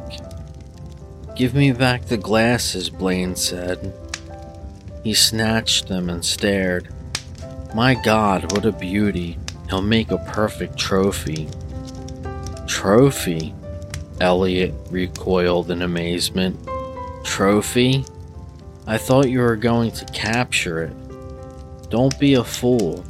Give 1.36 1.54
me 1.54 1.72
back 1.72 2.06
the 2.06 2.18
glasses, 2.18 2.90
Blaine 2.90 3.36
said. 3.36 3.94
He 5.04 5.14
snatched 5.14 5.88
them 5.88 6.10
and 6.10 6.24
stared. 6.24 6.88
My 7.76 7.94
god, 7.94 8.52
what 8.54 8.66
a 8.66 8.72
beauty. 8.72 9.38
He'll 9.70 9.82
make 9.82 10.12
a 10.12 10.18
perfect 10.18 10.78
trophy. 10.78 11.50
Trophy? 12.68 13.54
Elliot 14.22 14.74
recoiled 14.90 15.72
in 15.72 15.82
amazement. 15.82 16.58
Trophy? 17.24 18.06
I 18.88 18.98
thought 18.98 19.30
you 19.30 19.40
were 19.40 19.56
going 19.56 19.92
to 19.92 20.06
capture 20.06 20.84
it. 20.84 21.90
Don't 21.90 22.18
be 22.20 22.36
a 22.36 22.44
fool. 22.44 23.04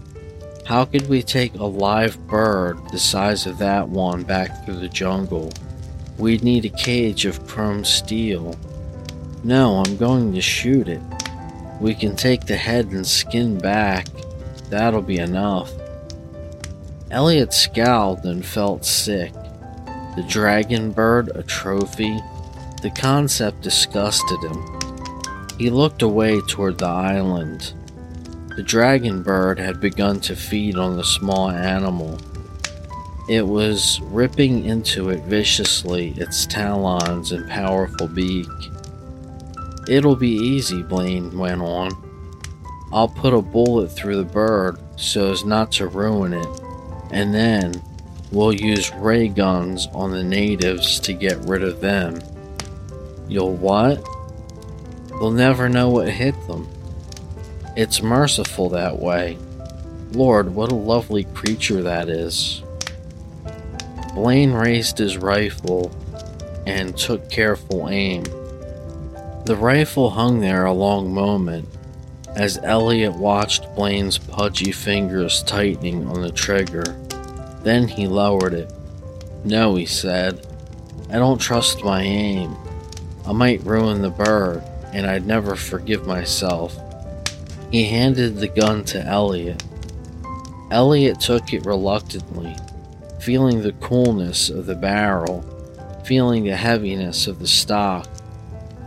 How 0.66 0.84
could 0.84 1.08
we 1.08 1.22
take 1.22 1.54
a 1.54 1.64
live 1.64 2.26
bird 2.26 2.80
the 2.90 2.98
size 2.98 3.46
of 3.46 3.60
that 3.60 3.88
one 3.88 4.24
back 4.24 4.66
through 4.66 4.78
the 4.80 4.90
jungle? 4.90 5.54
We'd 6.18 6.44
need 6.44 6.66
a 6.66 6.70
cage 6.70 7.26
of 7.26 7.46
chrome 7.46 7.86
steel. 7.86 8.58
No, 9.44 9.84
I'm 9.86 9.96
going 9.96 10.34
to 10.34 10.42
shoot 10.42 10.88
it. 10.88 11.02
We 11.80 11.94
can 11.94 12.16
take 12.16 12.48
the 12.48 12.56
head 12.56 12.88
and 12.88 13.06
skin 13.06 13.60
back. 13.60 14.08
That'll 14.72 15.04
be 15.04 15.20
enough. 15.20 15.72
Elliot 17.12 17.54
scowled 17.54 18.26
and 18.26 18.44
felt 18.44 18.86
sick. 18.86 19.34
The 20.16 20.26
dragon 20.28 20.92
bird 20.92 21.30
a 21.36 21.44
trophy? 21.44 22.20
The 22.82 22.90
concept 22.90 23.62
disgusted 23.62 24.40
him. 24.42 24.66
He 25.60 25.70
looked 25.70 26.02
away 26.02 26.42
toward 26.42 26.80
the 26.80 26.88
island. 26.88 27.74
The 28.56 28.64
dragon 28.64 29.22
bird 29.22 29.60
had 29.60 29.82
begun 29.82 30.22
to 30.22 30.36
feed 30.36 30.78
on 30.78 30.96
the 30.96 31.04
small 31.04 31.50
animal. 31.50 32.18
It 33.28 33.46
was 33.46 34.00
ripping 34.04 34.64
into 34.64 35.10
it 35.10 35.24
viciously, 35.24 36.14
its 36.16 36.46
talons 36.46 37.34
and 37.34 37.50
powerful 37.50 38.08
beak. 38.08 38.48
It'll 39.90 40.16
be 40.16 40.30
easy, 40.30 40.84
Blaine 40.84 41.38
went 41.38 41.62
on. 41.62 41.92
I'll 42.94 43.10
put 43.10 43.34
a 43.34 43.42
bullet 43.42 43.90
through 43.90 44.18
the 44.18 44.24
bird 44.24 44.80
so 44.96 45.34
as 45.34 45.44
not 45.44 45.74
to 45.74 45.88
ruin 45.88 46.34
it, 46.34 46.62
and 47.12 47.34
then 47.34 47.82
we'll 48.32 48.54
use 48.54 48.94
ray 48.94 49.28
guns 49.28 49.88
on 49.94 50.12
the 50.12 50.24
natives 50.24 51.00
to 51.02 51.12
get 51.12 51.38
rid 51.40 51.62
of 51.62 51.82
them. 51.82 52.22
You'll 53.28 53.56
what? 53.56 54.02
They'll 55.10 55.32
never 55.32 55.68
know 55.68 55.90
what 55.90 56.10
hit 56.10 56.36
them. 56.48 56.70
It's 57.76 58.02
merciful 58.02 58.70
that 58.70 59.00
way. 59.00 59.38
Lord, 60.14 60.56
what 60.56 60.72
a 60.72 60.76
lovely 60.76 61.26
creature 61.26 61.84
that 61.84 62.08
is. 62.08 62.64
Blaine 64.14 64.54
raised 64.54 64.98
his 64.98 65.18
rifle 65.18 65.92
and 66.66 66.98
took 66.98 67.30
careful 67.30 67.90
aim. 67.90 68.24
The 69.44 69.58
rifle 69.60 70.12
hung 70.12 70.40
there 70.40 70.64
a 70.64 70.72
long 70.72 71.14
moment 71.14 71.68
as 72.36 72.58
Elliot 72.64 73.14
watched 73.14 73.76
Blaine's 73.76 74.18
pudgy 74.18 74.72
fingers 74.72 75.44
tightening 75.44 76.08
on 76.08 76.22
the 76.22 76.32
trigger. 76.32 76.84
Then 77.62 77.90
he 77.90 78.08
lowered 78.08 78.54
it. 78.54 78.72
No, 79.44 79.76
he 79.76 79.86
said. 79.86 80.48
I 81.10 81.18
don't 81.18 81.40
trust 81.40 81.84
my 81.84 82.02
aim. 82.02 82.56
I 83.28 83.34
might 83.34 83.64
ruin 83.64 84.02
the 84.02 84.10
bird, 84.10 84.64
and 84.94 85.06
I'd 85.06 85.28
never 85.28 85.56
forgive 85.56 86.08
myself. 86.08 86.78
He 87.72 87.86
handed 87.86 88.38
the 88.38 88.48
gun 88.48 88.84
to 88.86 89.04
Elliot. 89.04 89.64
Elliot 90.72 91.20
took 91.20 91.54
it 91.54 91.66
reluctantly, 91.66 92.56
feeling 93.20 93.62
the 93.62 93.74
coolness 93.74 94.50
of 94.50 94.66
the 94.66 94.76
barrel, 94.76 95.44
feeling 96.06 96.44
the 96.44 96.56
heaviness 96.56 97.28
of 97.28 97.40
the 97.40 97.48
stock. 97.48 98.08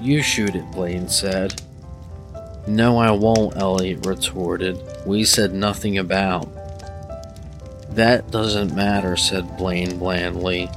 You 0.01 0.23
shoot 0.23 0.55
it, 0.55 0.71
Blaine 0.73 1.09
said. 1.09 1.61
No, 2.67 2.99
I 2.99 3.11
won't, 3.11 3.57
Elliot 3.57 4.07
retorted. 4.07 4.79
We 5.07 5.25
said 5.25 5.55
nothing 5.55 5.99
about. 5.99 6.49
That 7.91 8.31
doesn't 8.31 8.75
matter, 8.75 9.17
said 9.17 9.57
Blaine 9.57 9.99
blandly. 9.99 10.69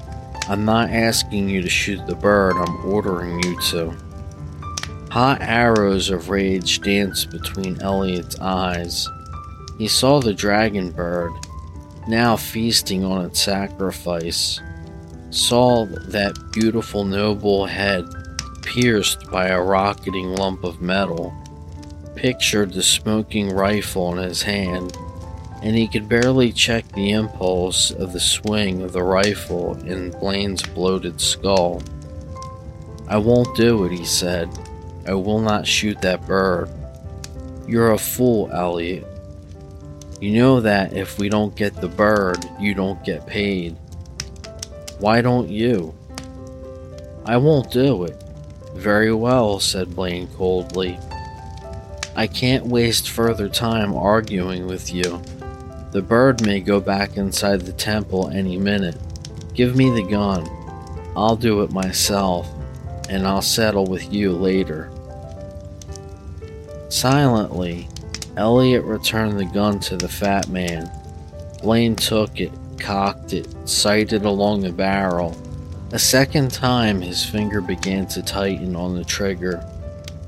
I'm 0.47 0.65
not 0.65 0.89
asking 0.89 1.49
you 1.49 1.61
to 1.61 1.69
shoot 1.69 2.05
the 2.07 2.15
bird, 2.15 2.55
I'm 2.55 2.85
ordering 2.85 3.43
you 3.43 3.59
to. 3.69 3.95
Hot 5.11 5.41
arrows 5.41 6.09
of 6.09 6.29
rage 6.29 6.79
danced 6.79 7.31
between 7.31 7.81
Elliot's 7.81 8.39
eyes. 8.39 9.09
He 9.77 9.89
saw 9.89 10.21
the 10.21 10.33
dragon 10.33 10.89
bird, 10.89 11.33
now 12.07 12.37
feasting 12.37 13.03
on 13.03 13.25
its 13.25 13.41
sacrifice, 13.41 14.61
saw 15.29 15.85
that 15.85 16.53
beautiful 16.53 17.03
noble 17.03 17.65
head 17.65 18.05
pierced 18.61 19.29
by 19.29 19.47
a 19.47 19.61
rocketing 19.61 20.33
lump 20.33 20.63
of 20.63 20.81
metal, 20.81 21.33
pictured 22.15 22.71
the 22.71 22.81
smoking 22.81 23.49
rifle 23.49 24.17
in 24.17 24.23
his 24.25 24.43
hand, 24.43 24.97
and 25.61 25.75
he 25.75 25.89
could 25.89 26.07
barely 26.07 26.53
check 26.53 26.89
the 26.93 27.11
impulse 27.11 27.91
of 27.91 28.13
the 28.13 28.19
swing 28.21 28.81
of 28.81 28.93
the 28.93 29.03
rifle 29.03 29.73
in 29.85 30.11
Blaine's 30.11 30.63
bloated 30.63 31.19
skull. 31.19 31.81
I 33.09 33.17
won't 33.17 33.57
do 33.57 33.83
it, 33.83 33.91
he 33.91 34.05
said. 34.05 34.49
I 35.07 35.13
will 35.13 35.39
not 35.39 35.67
shoot 35.67 36.01
that 36.01 36.25
bird. 36.25 36.69
You're 37.67 37.91
a 37.91 37.97
fool, 37.97 38.49
Elliot. 38.51 39.07
You 40.19 40.33
know 40.33 40.61
that 40.61 40.93
if 40.93 41.17
we 41.17 41.29
don't 41.29 41.55
get 41.55 41.75
the 41.75 41.87
bird, 41.87 42.37
you 42.59 42.75
don't 42.75 43.03
get 43.03 43.25
paid. 43.25 43.75
Why 44.99 45.21
don't 45.21 45.49
you? 45.49 45.95
I 47.25 47.37
won't 47.37 47.71
do 47.71 48.03
it. 48.03 48.21
Very 48.75 49.13
well, 49.13 49.59
said 49.59 49.95
Blaine 49.95 50.27
coldly. 50.27 50.99
I 52.15 52.27
can't 52.27 52.67
waste 52.67 53.09
further 53.09 53.49
time 53.49 53.95
arguing 53.95 54.67
with 54.67 54.93
you. 54.93 55.21
The 55.91 56.01
bird 56.01 56.45
may 56.45 56.59
go 56.59 56.79
back 56.79 57.17
inside 57.17 57.61
the 57.61 57.73
temple 57.73 58.29
any 58.29 58.57
minute. 58.57 58.97
Give 59.53 59.75
me 59.75 59.89
the 59.89 60.07
gun. 60.07 60.47
I'll 61.15 61.35
do 61.35 61.63
it 61.63 61.71
myself 61.71 62.47
and 63.11 63.27
I'll 63.27 63.41
settle 63.41 63.85
with 63.85 64.11
you 64.11 64.31
later. 64.31 64.89
Silently, 66.87 67.89
Elliot 68.37 68.85
returned 68.85 69.37
the 69.37 69.45
gun 69.45 69.81
to 69.81 69.97
the 69.97 70.07
fat 70.07 70.47
man. 70.47 70.89
Blaine 71.61 71.97
took 71.97 72.39
it, 72.39 72.53
cocked 72.79 73.33
it, 73.33 73.47
sighted 73.67 74.23
along 74.23 74.61
the 74.61 74.71
barrel. 74.71 75.37
A 75.91 75.99
second 75.99 76.51
time, 76.51 77.01
his 77.01 77.25
finger 77.25 77.59
began 77.59 78.07
to 78.07 78.23
tighten 78.23 78.77
on 78.77 78.95
the 78.95 79.03
trigger. 79.03 79.61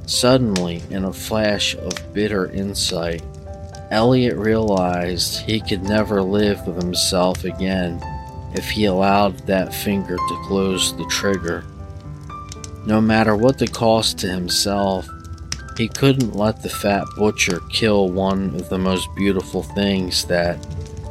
Suddenly, 0.05 0.83
in 0.89 1.05
a 1.05 1.13
flash 1.13 1.75
of 1.77 2.13
bitter 2.13 2.51
insight, 2.51 3.23
Elliot 3.91 4.35
realized 4.35 5.39
he 5.39 5.61
could 5.61 5.83
never 5.83 6.21
live 6.21 6.67
with 6.67 6.83
himself 6.83 7.45
again 7.45 8.01
if 8.53 8.69
he 8.69 8.85
allowed 8.85 9.39
that 9.47 9.73
finger 9.73 10.17
to 10.17 10.43
close 10.47 10.95
the 10.97 11.05
trigger. 11.05 11.63
No 12.85 12.99
matter 12.99 13.35
what 13.35 13.59
the 13.59 13.67
cost 13.67 14.19
to 14.19 14.27
himself, 14.27 15.07
he 15.77 15.87
couldn't 15.87 16.35
let 16.35 16.61
the 16.61 16.69
fat 16.69 17.05
butcher 17.17 17.59
kill 17.69 18.09
one 18.09 18.55
of 18.55 18.69
the 18.69 18.77
most 18.77 19.07
beautiful 19.15 19.63
things 19.63 20.25
that 20.25 20.57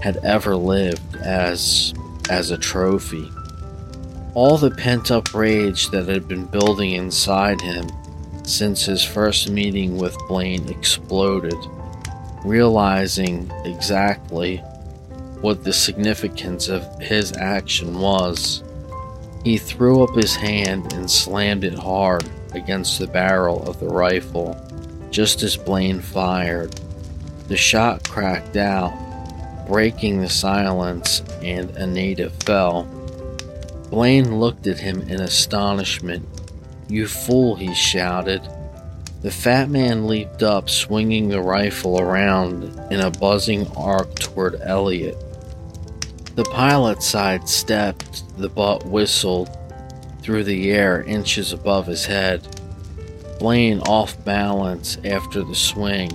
had 0.02 0.18
ever 0.18 0.54
lived 0.54 1.16
as 1.16 1.94
as 2.30 2.50
a 2.50 2.58
trophy. 2.58 3.30
All 4.34 4.56
the 4.56 4.70
pent-up 4.70 5.34
rage 5.34 5.88
that 5.90 6.08
had 6.08 6.28
been 6.28 6.46
building 6.46 6.92
inside 6.92 7.60
him 7.60 7.88
since 8.44 8.84
his 8.84 9.04
first 9.04 9.50
meeting 9.50 9.98
with 9.98 10.16
Blaine 10.28 10.68
exploded, 10.68 11.56
realizing 12.44 13.50
exactly 13.64 14.58
what 15.40 15.64
the 15.64 15.72
significance 15.72 16.68
of 16.68 16.86
his 17.00 17.36
action 17.36 17.98
was. 17.98 18.62
He 19.44 19.58
threw 19.58 20.02
up 20.04 20.14
his 20.14 20.36
hand 20.36 20.92
and 20.92 21.10
slammed 21.10 21.64
it 21.64 21.74
hard 21.74 22.28
against 22.52 22.98
the 22.98 23.06
barrel 23.06 23.62
of 23.68 23.80
the 23.80 23.88
rifle 23.88 24.56
just 25.12 25.42
as 25.42 25.56
Blaine 25.56 26.00
fired. 26.00 26.74
The 27.48 27.56
shot 27.56 28.08
cracked 28.08 28.56
out, 28.56 28.92
breaking 29.68 30.20
the 30.20 30.28
silence, 30.28 31.22
and 31.42 31.70
a 31.72 31.86
native 31.86 32.32
fell. 32.42 32.84
Blaine 33.90 34.40
looked 34.40 34.66
at 34.66 34.80
him 34.80 35.02
in 35.02 35.20
astonishment. 35.20 36.26
You 36.88 37.06
fool, 37.06 37.56
he 37.56 37.74
shouted. 37.74 38.42
The 39.20 39.30
fat 39.30 39.68
man 39.68 40.08
leaped 40.08 40.42
up, 40.42 40.70
swinging 40.70 41.28
the 41.28 41.42
rifle 41.42 42.00
around 42.00 42.64
in 42.90 43.00
a 43.00 43.10
buzzing 43.10 43.70
arc 43.76 44.18
toward 44.18 44.60
Elliot. 44.62 45.16
The 46.36 46.44
pilot 46.44 47.02
sidestepped, 47.02 48.31
the 48.36 48.48
butt 48.48 48.86
whistled 48.86 49.50
through 50.20 50.44
the 50.44 50.70
air 50.70 51.02
inches 51.02 51.52
above 51.52 51.86
his 51.86 52.06
head. 52.06 52.46
Blaine 53.38 53.80
off 53.80 54.22
balance 54.24 54.98
after 55.04 55.42
the 55.42 55.54
swing, 55.54 56.10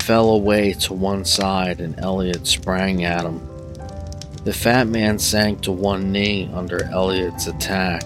fell 0.00 0.30
away 0.30 0.72
to 0.72 0.94
one 0.94 1.24
side, 1.24 1.80
and 1.80 1.98
Elliot 1.98 2.46
sprang 2.46 3.04
at 3.04 3.24
him. 3.24 3.40
The 4.44 4.52
fat 4.52 4.86
man 4.86 5.18
sank 5.18 5.62
to 5.62 5.72
one 5.72 6.12
knee 6.12 6.48
under 6.54 6.84
Elliot's 6.84 7.46
attack, 7.48 8.04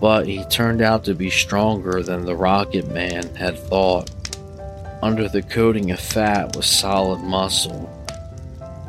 but 0.00 0.26
he 0.26 0.42
turned 0.44 0.80
out 0.80 1.04
to 1.04 1.14
be 1.14 1.28
stronger 1.28 2.02
than 2.02 2.24
the 2.24 2.34
Rocket 2.34 2.88
Man 2.88 3.34
had 3.36 3.58
thought. 3.58 4.10
Under 5.02 5.28
the 5.28 5.42
coating 5.42 5.90
of 5.90 6.00
fat 6.00 6.56
was 6.56 6.66
solid 6.66 7.20
muscle. 7.20 7.88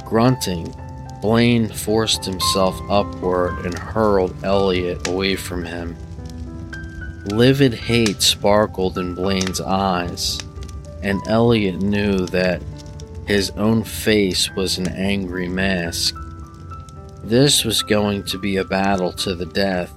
Grunting, 0.05 0.73
Blaine 1.21 1.69
forced 1.69 2.25
himself 2.25 2.79
upward 2.89 3.65
and 3.65 3.77
hurled 3.77 4.35
Elliot 4.43 5.07
away 5.07 5.35
from 5.35 5.63
him. 5.63 5.95
Livid 7.25 7.75
hate 7.75 8.23
sparkled 8.23 8.97
in 8.97 9.13
Blaine's 9.13 9.61
eyes, 9.61 10.39
and 11.03 11.21
Elliot 11.27 11.81
knew 11.81 12.25
that 12.27 12.63
his 13.27 13.51
own 13.51 13.83
face 13.83 14.49
was 14.55 14.79
an 14.79 14.87
angry 14.87 15.47
mask. 15.47 16.15
This 17.23 17.63
was 17.63 17.83
going 17.83 18.23
to 18.25 18.39
be 18.39 18.57
a 18.57 18.65
battle 18.65 19.13
to 19.13 19.35
the 19.35 19.45
death, 19.45 19.93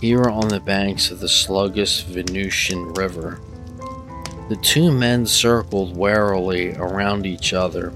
here 0.00 0.24
on 0.24 0.48
the 0.48 0.60
banks 0.60 1.10
of 1.10 1.18
the 1.18 1.28
sluggish 1.28 2.02
Venusian 2.04 2.92
River. 2.94 3.40
The 4.48 4.56
two 4.62 4.92
men 4.92 5.26
circled 5.26 5.96
warily 5.96 6.72
around 6.76 7.26
each 7.26 7.52
other. 7.52 7.92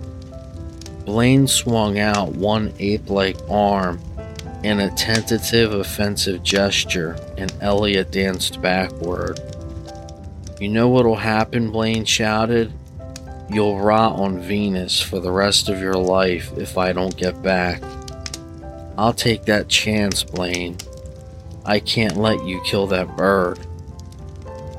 Blaine 1.05 1.47
swung 1.47 1.99
out 1.99 2.33
one 2.33 2.73
ape 2.79 3.11
like 3.11 3.37
arm 3.49 4.01
in 4.63 4.81
a 4.81 4.95
tentative 4.95 5.73
offensive 5.73 6.43
gesture, 6.43 7.17
and 7.39 7.53
Elliot 7.61 8.11
danced 8.11 8.61
backward. 8.61 9.41
You 10.61 10.69
know 10.69 10.89
what'll 10.89 11.17
happen, 11.17 11.71
Blaine 11.71 12.05
shouted. 12.05 12.73
You'll 13.49 13.81
rot 13.81 14.19
on 14.19 14.41
Venus 14.41 15.01
for 15.01 15.19
the 15.19 15.33
rest 15.33 15.69
of 15.69 15.81
your 15.81 15.95
life 15.95 16.53
if 16.57 16.77
I 16.77 16.93
don't 16.93 17.17
get 17.17 17.43
back. 17.43 17.83
I'll 18.99 19.15
take 19.15 19.47
that 19.47 19.69
chance, 19.69 20.23
Blaine. 20.23 20.77
I 21.65 21.81
can't 21.81 22.17
let 22.17 22.45
you 22.45 22.61
kill 22.67 22.87
that 22.89 23.17
bird. 23.17 23.59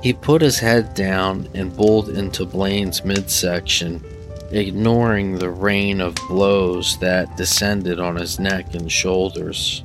He 0.03 0.13
put 0.13 0.41
his 0.41 0.59
head 0.59 0.93
down 0.93 1.49
and 1.53 1.75
bowled 1.75 2.09
into 2.09 2.45
Blaine's 2.45 3.03
midsection, 3.03 4.03
ignoring 4.51 5.37
the 5.37 5.49
rain 5.49 6.01
of 6.01 6.15
blows 6.27 6.97
that 6.99 7.37
descended 7.37 7.99
on 7.99 8.15
his 8.15 8.39
neck 8.39 8.73
and 8.73 8.91
shoulders. 8.91 9.83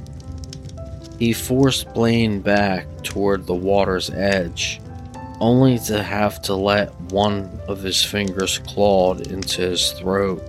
He 1.18 1.32
forced 1.32 1.92
Blaine 1.94 2.40
back 2.40 2.86
toward 3.02 3.46
the 3.46 3.54
water's 3.54 4.10
edge, 4.10 4.80
only 5.40 5.78
to 5.80 6.02
have 6.02 6.42
to 6.42 6.54
let 6.54 6.94
one 7.10 7.60
of 7.68 7.82
his 7.82 8.02
fingers 8.02 8.58
clawed 8.58 9.26
into 9.28 9.62
his 9.62 9.92
throat. 9.92 10.42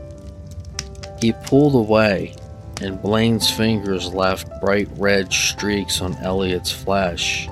He 1.21 1.33
pulled 1.45 1.75
away, 1.75 2.35
and 2.81 3.01
Blaine's 3.01 3.49
fingers 3.49 4.13
left 4.13 4.49
bright 4.61 4.89
red 4.97 5.31
streaks 5.31 6.01
on 6.01 6.15
Elliot's 6.17 6.71
flesh. 6.71 7.47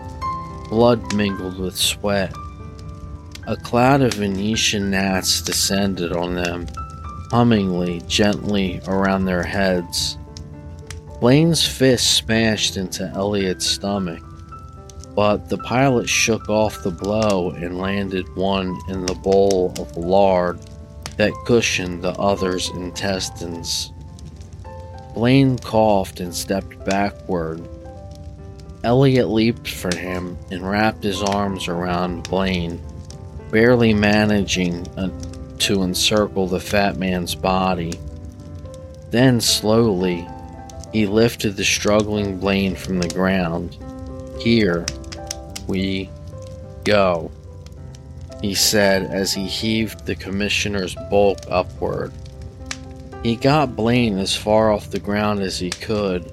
Blood 0.69 1.13
mingled 1.13 1.57
with 1.57 1.75
sweat. 1.75 2.33
A 3.47 3.55
cloud 3.55 4.01
of 4.01 4.15
Venusian 4.15 4.89
gnats 4.89 5.39
descended 5.39 6.11
on 6.11 6.33
them, 6.33 6.65
hummingly, 7.29 8.01
gently 8.07 8.81
around 8.87 9.25
their 9.25 9.43
heads. 9.43 10.17
Blaine's 11.19 11.63
fist 11.63 12.15
smashed 12.15 12.75
into 12.75 13.07
Elliot's 13.13 13.67
stomach, 13.67 14.23
but 15.15 15.47
the 15.47 15.59
pilot 15.59 16.09
shook 16.09 16.49
off 16.49 16.81
the 16.81 16.89
blow 16.89 17.51
and 17.51 17.77
landed 17.77 18.25
one 18.35 18.75
in 18.89 19.05
the 19.05 19.13
bowl 19.13 19.75
of 19.77 19.95
lard 19.95 20.59
that 21.17 21.31
cushioned 21.45 22.01
the 22.01 22.13
other's 22.13 22.71
intestines. 22.71 23.93
Blaine 25.13 25.59
coughed 25.59 26.19
and 26.19 26.33
stepped 26.33 26.83
backward. 26.83 27.61
Elliot 28.83 29.29
leaped 29.29 29.69
for 29.69 29.95
him 29.95 30.35
and 30.49 30.67
wrapped 30.67 31.03
his 31.03 31.21
arms 31.21 31.67
around 31.67 32.23
Blaine, 32.23 32.81
barely 33.51 33.93
managing 33.93 34.87
uh, 34.97 35.09
to 35.59 35.83
encircle 35.83 36.47
the 36.47 36.59
fat 36.59 36.97
man's 36.97 37.35
body. 37.35 37.93
Then, 39.11 39.39
slowly, 39.39 40.27
he 40.91 41.07
lifted 41.07 41.55
the 41.55 41.63
struggling 41.63 42.37
Blaine 42.37 42.75
from 42.75 42.99
the 42.99 43.09
ground. 43.09 43.77
Here 44.39 44.85
we 45.67 46.09
go, 46.83 47.31
he 48.41 48.53
said 48.53 49.03
as 49.03 49.33
he 49.33 49.45
heaved 49.45 50.05
the 50.05 50.15
commissioner's 50.15 50.95
bulk 51.09 51.39
upward. 51.49 52.11
He 53.23 53.35
got 53.35 53.75
Blaine 53.75 54.19
as 54.19 54.35
far 54.35 54.71
off 54.71 54.91
the 54.91 54.99
ground 54.99 55.41
as 55.41 55.57
he 55.57 55.69
could 55.69 56.31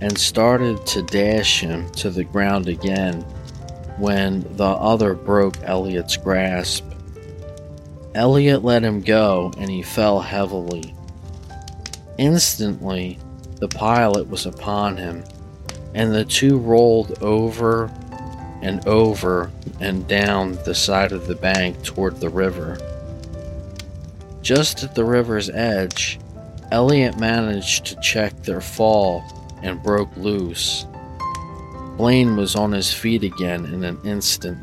and 0.00 0.16
started 0.16 0.84
to 0.86 1.02
dash 1.02 1.60
him 1.60 1.90
to 1.92 2.10
the 2.10 2.24
ground 2.24 2.68
again 2.68 3.24
when 3.98 4.56
the 4.56 4.64
other 4.64 5.14
broke 5.14 5.56
Elliot's 5.62 6.16
grasp. 6.16 6.84
Elliot 8.14 8.64
let 8.64 8.82
him 8.82 9.00
go 9.00 9.52
and 9.58 9.70
he 9.70 9.82
fell 9.82 10.20
heavily. 10.20 10.94
Instantly, 12.16 13.18
the 13.56 13.68
pilot 13.68 14.28
was 14.28 14.46
upon 14.46 14.96
him, 14.96 15.24
and 15.94 16.14
the 16.14 16.24
two 16.24 16.58
rolled 16.58 17.22
over 17.22 17.90
and 18.62 18.86
over 18.86 19.50
and 19.80 20.06
down 20.08 20.58
the 20.64 20.74
side 20.74 21.12
of 21.12 21.26
the 21.26 21.34
bank 21.34 21.82
toward 21.84 22.18
the 22.18 22.28
river. 22.28 22.78
Just 24.42 24.82
at 24.82 24.94
the 24.94 25.04
river's 25.04 25.50
edge, 25.50 26.18
Elliot 26.70 27.18
managed 27.18 27.86
to 27.86 28.00
check 28.00 28.42
their 28.42 28.60
fall 28.60 29.22
and 29.62 29.82
broke 29.82 30.14
loose. 30.16 30.86
Blaine 31.98 32.36
was 32.36 32.54
on 32.54 32.70
his 32.70 32.92
feet 32.92 33.24
again 33.24 33.64
in 33.64 33.82
an 33.82 33.98
instant. 34.04 34.56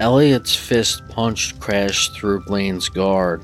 Elliot's 0.00 0.54
fist 0.54 1.02
punched 1.08 1.58
crashed 1.60 2.14
through 2.14 2.44
Blaine's 2.44 2.90
guard. 2.90 3.42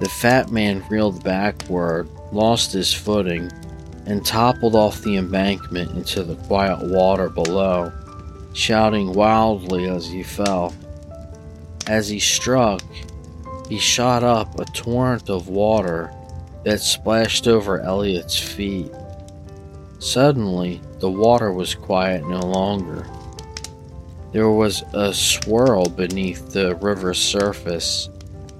The 0.00 0.08
fat 0.08 0.50
man 0.50 0.82
reeled 0.88 1.22
backward, 1.22 2.08
lost 2.32 2.72
his 2.72 2.94
footing, 2.94 3.52
and 4.06 4.24
toppled 4.24 4.74
off 4.74 5.02
the 5.02 5.18
embankment 5.18 5.90
into 5.90 6.22
the 6.22 6.36
quiet 6.46 6.82
water 6.88 7.28
below, 7.28 7.92
shouting 8.54 9.12
wildly 9.12 9.86
as 9.86 10.06
he 10.06 10.22
fell. 10.22 10.74
As 11.86 12.08
he 12.08 12.18
struck, 12.18 12.82
he 13.68 13.78
shot 13.78 14.24
up 14.24 14.58
a 14.58 14.64
torrent 14.64 15.28
of 15.28 15.48
water 15.48 16.10
that 16.64 16.80
splashed 16.80 17.46
over 17.46 17.82
Elliot's 17.82 18.38
feet. 18.38 18.90
Suddenly, 19.98 20.80
the 21.00 21.10
water 21.10 21.52
was 21.52 21.74
quiet 21.74 22.28
no 22.28 22.40
longer. 22.40 23.06
There 24.32 24.50
was 24.50 24.82
a 24.92 25.14
swirl 25.14 25.88
beneath 25.88 26.52
the 26.52 26.74
river's 26.76 27.18
surface, 27.18 28.10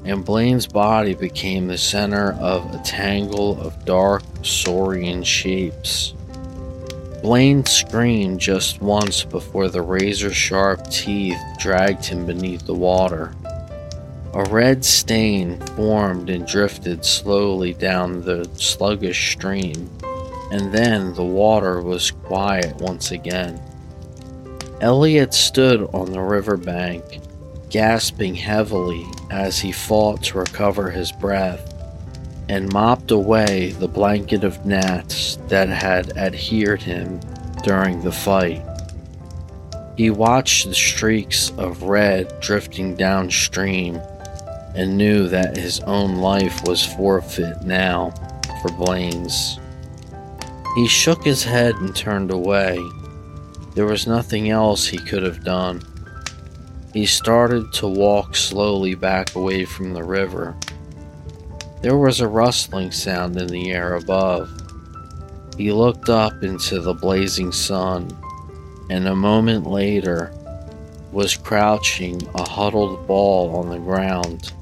and 0.04 0.24
Blaine's 0.24 0.66
body 0.66 1.14
became 1.14 1.66
the 1.66 1.76
center 1.76 2.32
of 2.40 2.74
a 2.74 2.82
tangle 2.82 3.60
of 3.60 3.84
dark 3.84 4.22
saurian 4.42 5.22
shapes. 5.22 6.14
Blaine 7.20 7.66
screamed 7.66 8.40
just 8.40 8.80
once 8.80 9.24
before 9.24 9.68
the 9.68 9.82
razor 9.82 10.32
sharp 10.32 10.88
teeth 10.88 11.40
dragged 11.58 12.04
him 12.04 12.24
beneath 12.24 12.64
the 12.64 12.74
water. 12.74 13.34
A 14.34 14.44
red 14.44 14.84
stain 14.84 15.58
formed 15.74 16.30
and 16.30 16.46
drifted 16.46 17.04
slowly 17.04 17.74
down 17.74 18.22
the 18.22 18.48
sluggish 18.54 19.32
stream, 19.32 19.90
and 20.50 20.72
then 20.72 21.14
the 21.14 21.24
water 21.24 21.82
was 21.82 22.10
quiet 22.10 22.76
once 22.76 23.10
again. 23.10 23.60
Elliot 24.80 25.34
stood 25.34 25.82
on 25.92 26.12
the 26.12 26.20
river 26.20 26.56
bank, 26.56 27.20
gasping 27.68 28.34
heavily 28.34 29.04
as 29.30 29.58
he 29.58 29.72
fought 29.72 30.22
to 30.22 30.38
recover 30.38 30.90
his 30.90 31.12
breath, 31.12 31.74
and 32.48 32.72
mopped 32.72 33.10
away 33.10 33.72
the 33.72 33.88
blanket 33.88 34.44
of 34.44 34.64
gnats 34.64 35.36
that 35.48 35.68
had 35.68 36.16
adhered 36.16 36.80
him 36.80 37.20
during 37.64 38.00
the 38.02 38.12
fight. 38.12 38.62
He 39.96 40.10
watched 40.10 40.68
the 40.68 40.74
streaks 40.74 41.50
of 41.58 41.82
red 41.82 42.32
drifting 42.40 42.94
downstream 42.94 44.00
and 44.74 44.96
knew 44.96 45.28
that 45.28 45.56
his 45.56 45.80
own 45.80 46.16
life 46.16 46.62
was 46.64 46.86
forfeit 46.94 47.62
now 47.62 48.14
for 48.62 48.70
Blaine's. 48.72 49.58
He 50.78 50.86
shook 50.86 51.24
his 51.24 51.42
head 51.42 51.74
and 51.74 51.92
turned 51.92 52.30
away. 52.30 52.78
There 53.74 53.86
was 53.86 54.06
nothing 54.06 54.50
else 54.50 54.86
he 54.86 54.96
could 54.96 55.24
have 55.24 55.42
done. 55.42 55.82
He 56.94 57.04
started 57.04 57.72
to 57.72 57.88
walk 57.88 58.36
slowly 58.36 58.94
back 58.94 59.34
away 59.34 59.64
from 59.64 59.92
the 59.92 60.04
river. 60.04 60.54
There 61.82 61.98
was 61.98 62.20
a 62.20 62.28
rustling 62.28 62.92
sound 62.92 63.36
in 63.36 63.48
the 63.48 63.72
air 63.72 63.96
above. 63.96 64.52
He 65.56 65.72
looked 65.72 66.10
up 66.10 66.44
into 66.44 66.80
the 66.80 66.94
blazing 66.94 67.50
sun, 67.50 68.16
and 68.88 69.08
a 69.08 69.16
moment 69.16 69.66
later 69.66 70.32
was 71.10 71.36
crouching 71.36 72.22
a 72.36 72.48
huddled 72.48 73.04
ball 73.08 73.56
on 73.56 73.68
the 73.68 73.80
ground. 73.80 74.52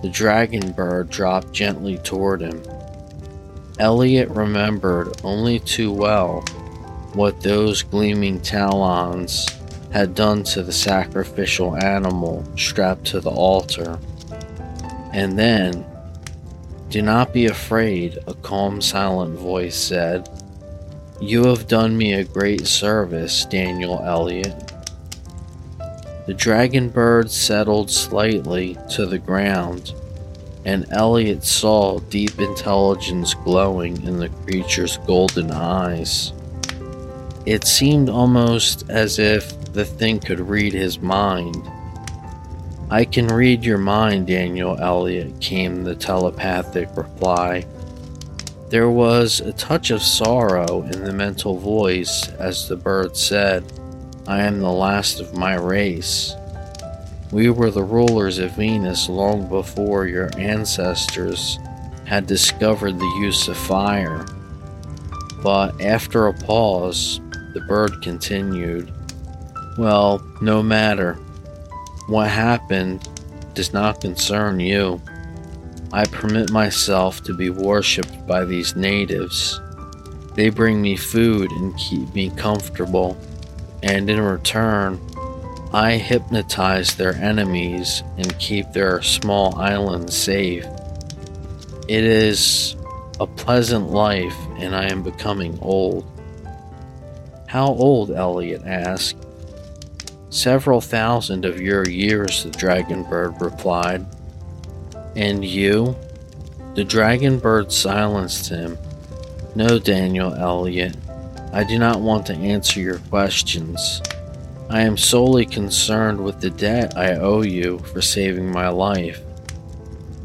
the 0.00 0.10
dragon 0.10 0.70
bird 0.70 1.10
dropped 1.10 1.50
gently 1.50 1.98
toward 1.98 2.40
him. 2.40 2.62
Elliot 3.78 4.28
remembered 4.30 5.20
only 5.22 5.60
too 5.60 5.92
well 5.92 6.40
what 7.14 7.40
those 7.40 7.82
gleaming 7.82 8.40
talons 8.40 9.46
had 9.92 10.14
done 10.14 10.42
to 10.44 10.62
the 10.62 10.72
sacrificial 10.72 11.76
animal 11.76 12.44
strapped 12.56 13.04
to 13.06 13.20
the 13.20 13.30
altar. 13.30 13.98
And 15.12 15.38
then, 15.38 15.86
Do 16.90 17.02
not 17.02 17.32
be 17.32 17.46
afraid, 17.46 18.18
a 18.26 18.34
calm, 18.34 18.80
silent 18.80 19.38
voice 19.38 19.76
said. 19.76 20.28
You 21.20 21.44
have 21.46 21.68
done 21.68 21.96
me 21.96 22.14
a 22.14 22.24
great 22.24 22.66
service, 22.66 23.44
Daniel 23.44 24.00
Elliot. 24.04 24.72
The 26.26 26.34
dragon 26.34 26.88
bird 26.88 27.30
settled 27.30 27.90
slightly 27.90 28.76
to 28.90 29.06
the 29.06 29.18
ground, 29.18 29.94
and 30.64 30.86
Elliot 30.90 31.44
saw 31.44 31.98
deep 32.10 32.38
intelligence 32.38 33.34
glowing 33.34 34.02
in 34.04 34.18
the 34.18 34.28
creature's 34.28 34.98
golden 34.98 35.50
eyes. 35.50 36.32
It 37.46 37.66
seemed 37.66 38.10
almost 38.10 38.88
as 38.90 39.18
if 39.18 39.72
the 39.72 39.84
thing 39.84 40.20
could 40.20 40.40
read 40.40 40.72
his 40.72 40.98
mind. 40.98 41.56
I 42.90 43.04
can 43.04 43.28
read 43.28 43.64
your 43.64 43.78
mind, 43.78 44.26
Daniel 44.26 44.78
Elliot, 44.78 45.40
came 45.40 45.84
the 45.84 45.94
telepathic 45.94 46.88
reply. 46.96 47.66
There 48.70 48.90
was 48.90 49.40
a 49.40 49.52
touch 49.52 49.90
of 49.90 50.02
sorrow 50.02 50.82
in 50.82 51.04
the 51.04 51.12
mental 51.12 51.56
voice 51.56 52.28
as 52.32 52.68
the 52.68 52.76
bird 52.76 53.16
said, 53.16 53.64
I 54.26 54.42
am 54.42 54.60
the 54.60 54.70
last 54.70 55.20
of 55.20 55.36
my 55.38 55.54
race. 55.54 56.34
We 57.30 57.50
were 57.50 57.70
the 57.70 57.82
rulers 57.82 58.38
of 58.38 58.52
Venus 58.52 59.08
long 59.08 59.48
before 59.48 60.06
your 60.06 60.30
ancestors 60.38 61.58
had 62.06 62.26
discovered 62.26 62.98
the 62.98 63.18
use 63.20 63.48
of 63.48 63.56
fire. 63.58 64.24
But 65.42 65.80
after 65.82 66.26
a 66.26 66.32
pause, 66.32 67.20
the 67.52 67.60
bird 67.60 68.02
continued, 68.02 68.92
Well, 69.76 70.26
no 70.40 70.62
matter. 70.62 71.14
What 72.06 72.28
happened 72.28 73.06
does 73.52 73.74
not 73.74 74.00
concern 74.00 74.58
you. 74.58 75.02
I 75.92 76.06
permit 76.06 76.50
myself 76.50 77.22
to 77.24 77.34
be 77.34 77.50
worshipped 77.50 78.26
by 78.26 78.46
these 78.46 78.74
natives. 78.74 79.60
They 80.34 80.48
bring 80.48 80.80
me 80.80 80.96
food 80.96 81.50
and 81.50 81.76
keep 81.76 82.14
me 82.14 82.30
comfortable, 82.30 83.18
and 83.82 84.08
in 84.08 84.20
return, 84.20 84.98
I 85.72 85.98
hypnotize 85.98 86.96
their 86.96 87.14
enemies 87.14 88.02
and 88.16 88.38
keep 88.38 88.72
their 88.72 89.02
small 89.02 89.54
islands 89.58 90.16
safe. 90.16 90.64
It 91.88 92.04
is 92.04 92.74
a 93.20 93.26
pleasant 93.26 93.90
life, 93.90 94.36
and 94.58 94.74
I 94.74 94.86
am 94.90 95.02
becoming 95.02 95.58
old. 95.60 96.06
How 97.46 97.66
old? 97.66 98.10
Elliot 98.10 98.62
asked. 98.64 99.16
Several 100.30 100.80
thousand 100.80 101.44
of 101.44 101.60
your 101.60 101.88
years, 101.88 102.44
the 102.44 102.50
dragon 102.50 103.02
bird 103.04 103.40
replied. 103.40 104.06
And 105.16 105.44
you? 105.44 105.96
The 106.74 106.84
dragon 106.84 107.38
bird 107.38 107.72
silenced 107.72 108.48
him. 108.48 108.78
No, 109.54 109.78
Daniel 109.78 110.34
Elliot, 110.34 110.96
I 111.52 111.64
do 111.64 111.78
not 111.78 112.00
want 112.00 112.26
to 112.26 112.34
answer 112.34 112.80
your 112.80 112.98
questions. 113.10 114.00
I 114.70 114.82
am 114.82 114.98
solely 114.98 115.46
concerned 115.46 116.22
with 116.22 116.40
the 116.40 116.50
debt 116.50 116.96
I 116.96 117.14
owe 117.14 117.40
you 117.40 117.78
for 117.78 118.02
saving 118.02 118.52
my 118.52 118.68
life. 118.68 119.20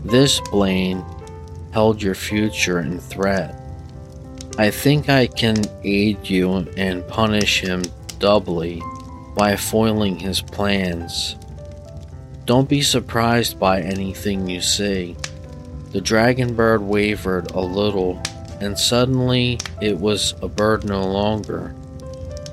This 0.03 0.41
Blaine 0.51 1.03
held 1.71 2.01
your 2.01 2.15
future 2.15 2.79
in 2.79 2.99
threat. 2.99 3.55
I 4.57 4.69
think 4.69 5.07
I 5.07 5.27
can 5.27 5.63
aid 5.85 6.29
you 6.29 6.67
and 6.75 7.07
punish 7.07 7.61
him 7.61 7.83
doubly 8.19 8.81
by 9.33 9.55
foiling 9.55 10.19
his 10.19 10.41
plans. 10.41 11.37
Don't 12.43 12.67
be 12.67 12.81
surprised 12.81 13.57
by 13.57 13.79
anything 13.79 14.49
you 14.49 14.59
see. 14.59 15.15
The 15.91 16.01
dragon 16.01 16.53
bird 16.53 16.81
wavered 16.81 17.51
a 17.51 17.61
little, 17.61 18.21
and 18.59 18.77
suddenly 18.77 19.57
it 19.81 19.97
was 19.97 20.35
a 20.41 20.49
bird 20.49 20.83
no 20.83 21.01
longer. 21.01 21.73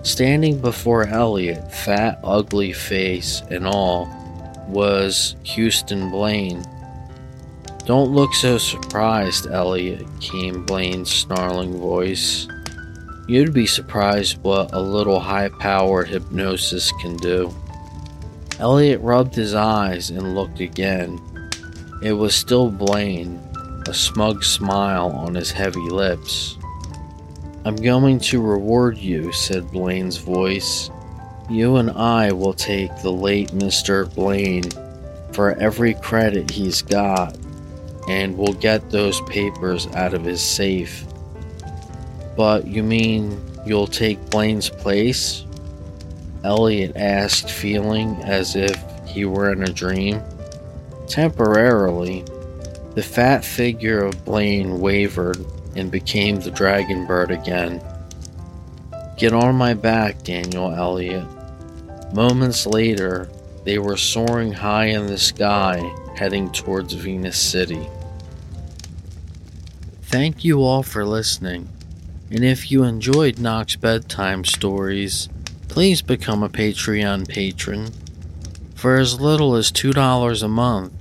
Standing 0.03 0.61
before 0.61 1.07
Elliot, 1.07 1.73
fat, 1.73 2.21
ugly 2.25 2.73
face 2.73 3.43
and 3.51 3.67
all, 3.67 4.09
was 4.67 5.37
Houston 5.43 6.11
Blaine. 6.11 6.65
Don't 7.85 8.11
look 8.11 8.33
so 8.35 8.57
surprised, 8.57 9.47
Elliot, 9.51 10.07
came 10.21 10.65
Blaine's 10.65 11.11
snarling 11.11 11.79
voice. 11.79 12.49
You'd 13.29 13.53
be 13.53 13.67
surprised 13.67 14.43
what 14.43 14.73
a 14.73 14.81
little 14.81 15.21
high 15.21 15.49
powered 15.49 16.09
hypnosis 16.09 16.93
can 17.01 17.17
do. 17.17 17.55
Elliot 18.59 19.01
rubbed 19.01 19.35
his 19.35 19.55
eyes 19.55 20.11
and 20.11 20.35
looked 20.35 20.61
again. 20.61 21.21
It 22.03 22.13
was 22.13 22.35
still 22.35 22.71
Blaine, 22.71 23.41
a 23.87 23.95
smug 23.95 24.45
smile 24.45 25.11
on 25.11 25.35
his 25.35 25.51
heavy 25.51 25.81
lips. 25.81 26.57
I'm 27.63 27.77
going 27.77 28.21
to 28.21 28.41
reward 28.41 28.97
you, 28.97 29.33
said 29.33 29.71
Blaine's 29.71 30.17
voice. 30.17 30.91
You 31.51 31.77
and 31.77 31.91
I 31.91 32.33
will 32.33 32.55
take 32.55 32.91
the 33.03 33.13
late 33.13 33.51
Mr. 33.51 34.13
Blaine 34.15 34.71
for 35.33 35.53
every 35.59 35.93
credit 35.95 36.51
he's 36.51 36.81
got, 36.81 37.37
and 38.09 38.39
we'll 38.39 38.55
get 38.55 38.91
those 38.91 39.21
papers 39.23 39.87
out 39.89 40.15
of 40.15 40.25
his 40.25 40.41
safe. 40.41 41.05
But 42.35 42.67
you 42.67 42.83
mean 42.83 43.39
you'll 43.67 43.87
take 43.87 44.31
Blaine's 44.31 44.71
place? 44.71 45.45
Elliot 46.45 46.93
asked, 46.97 47.51
feeling 47.51 48.17
as 48.23 48.57
if 48.57 48.83
he 49.07 49.27
were 49.27 49.53
in 49.53 49.65
a 49.65 49.73
dream. 49.73 50.23
Temporarily, 51.09 52.25
the 52.95 53.03
fat 53.03 53.45
figure 53.45 54.03
of 54.03 54.25
Blaine 54.25 54.81
wavered 54.81 55.45
and 55.81 55.91
became 55.91 56.39
the 56.39 56.51
dragon 56.51 57.07
bird 57.07 57.31
again. 57.31 57.83
Get 59.16 59.33
on 59.33 59.57
my 59.57 59.74
back, 59.74 60.22
Daniel 60.22 60.72
Elliot. 60.72 61.26
Moments 62.12 62.66
later, 62.66 63.28
they 63.64 63.78
were 63.78 63.97
soaring 63.97 64.53
high 64.53 64.87
in 64.87 65.07
the 65.07 65.18
sky, 65.18 65.93
heading 66.16 66.53
towards 66.53 66.93
Venus 66.93 67.39
City. 67.39 67.89
Thank 70.03 70.45
you 70.45 70.62
all 70.62 70.83
for 70.83 71.05
listening, 71.05 71.68
and 72.31 72.45
if 72.45 72.70
you 72.70 72.85
enjoyed 72.85 73.39
Nox 73.39 73.76
Bedtime 73.76 74.45
Stories, 74.45 75.28
please 75.68 76.03
become 76.03 76.43
a 76.43 76.49
Patreon 76.49 77.28
patron. 77.28 77.91
For 78.74 78.97
as 78.97 79.20
little 79.20 79.55
as 79.55 79.70
$2 79.70 80.43
a 80.43 80.49
month, 80.49 80.93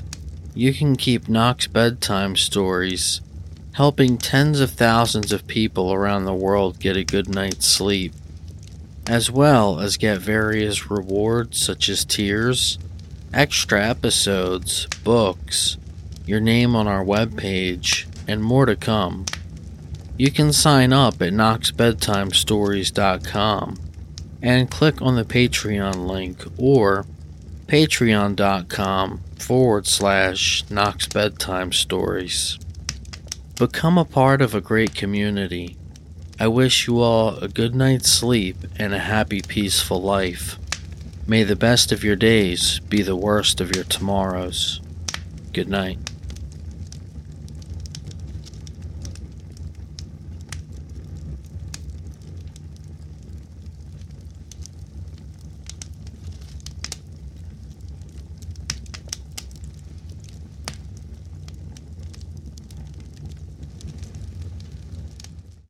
you 0.54 0.74
can 0.74 0.96
keep 0.96 1.28
Nox 1.28 1.68
Bedtime 1.68 2.36
Stories, 2.36 3.22
helping 3.74 4.18
tens 4.18 4.60
of 4.60 4.72
thousands 4.72 5.32
of 5.32 5.46
people 5.48 5.94
around 5.94 6.26
the 6.26 6.34
world 6.34 6.80
get 6.80 6.98
a 6.98 7.04
good 7.04 7.30
night's 7.30 7.68
sleep, 7.68 8.14
as 9.08 9.32
well 9.32 9.80
as 9.80 9.98
get 9.98 10.18
various 10.20 10.90
rewards 10.90 11.60
such 11.60 11.90
as 11.90 12.06
tiers, 12.06 12.80
extra 13.34 13.84
episodes, 13.84 14.86
books, 15.04 15.78
your 16.26 16.40
name 16.40 16.74
on 16.76 16.88
our 16.88 17.04
webpage, 17.04 18.08
and 18.28 18.44
more 18.44 18.66
to 18.66 18.76
come. 18.76 19.26
You 20.18 20.32
can 20.32 20.52
sign 20.52 20.92
up 20.92 21.22
at 21.22 21.34
NoxBedtimeStories.com 21.34 23.78
and 24.42 24.72
click 24.72 25.02
on 25.02 25.16
the 25.16 25.24
Patreon 25.24 26.08
link 26.08 26.44
or 26.58 27.06
patreon.com 27.68 29.22
forward 29.38 29.88
slash 29.88 30.70
Nox 30.70 31.08
Bedtime 31.08 31.72
Stories. 31.72 32.60
Become 33.60 33.98
a 33.98 34.06
part 34.06 34.42
of 34.42 34.56
a 34.56 34.62
great 34.62 34.96
community. 34.96 35.76
I 36.40 36.48
wish 36.48 36.88
you 36.88 37.02
all 37.02 37.36
a 37.40 37.50
good 37.50 37.76
night's 37.76 38.10
sleep 38.10 38.56
and 38.78 38.94
a 38.94 39.00
happy, 39.00 39.42
peaceful 39.42 40.02
life. 40.02 40.58
May 41.28 41.44
the 41.44 41.58
best 41.58 41.92
of 41.92 42.02
your 42.02 42.16
days 42.16 42.80
be 42.80 43.02
the 43.02 43.18
worst 43.18 43.60
of 43.60 43.76
your 43.76 43.84
tomorrows. 43.84 44.80
Good 45.52 45.68
night. 45.68 45.98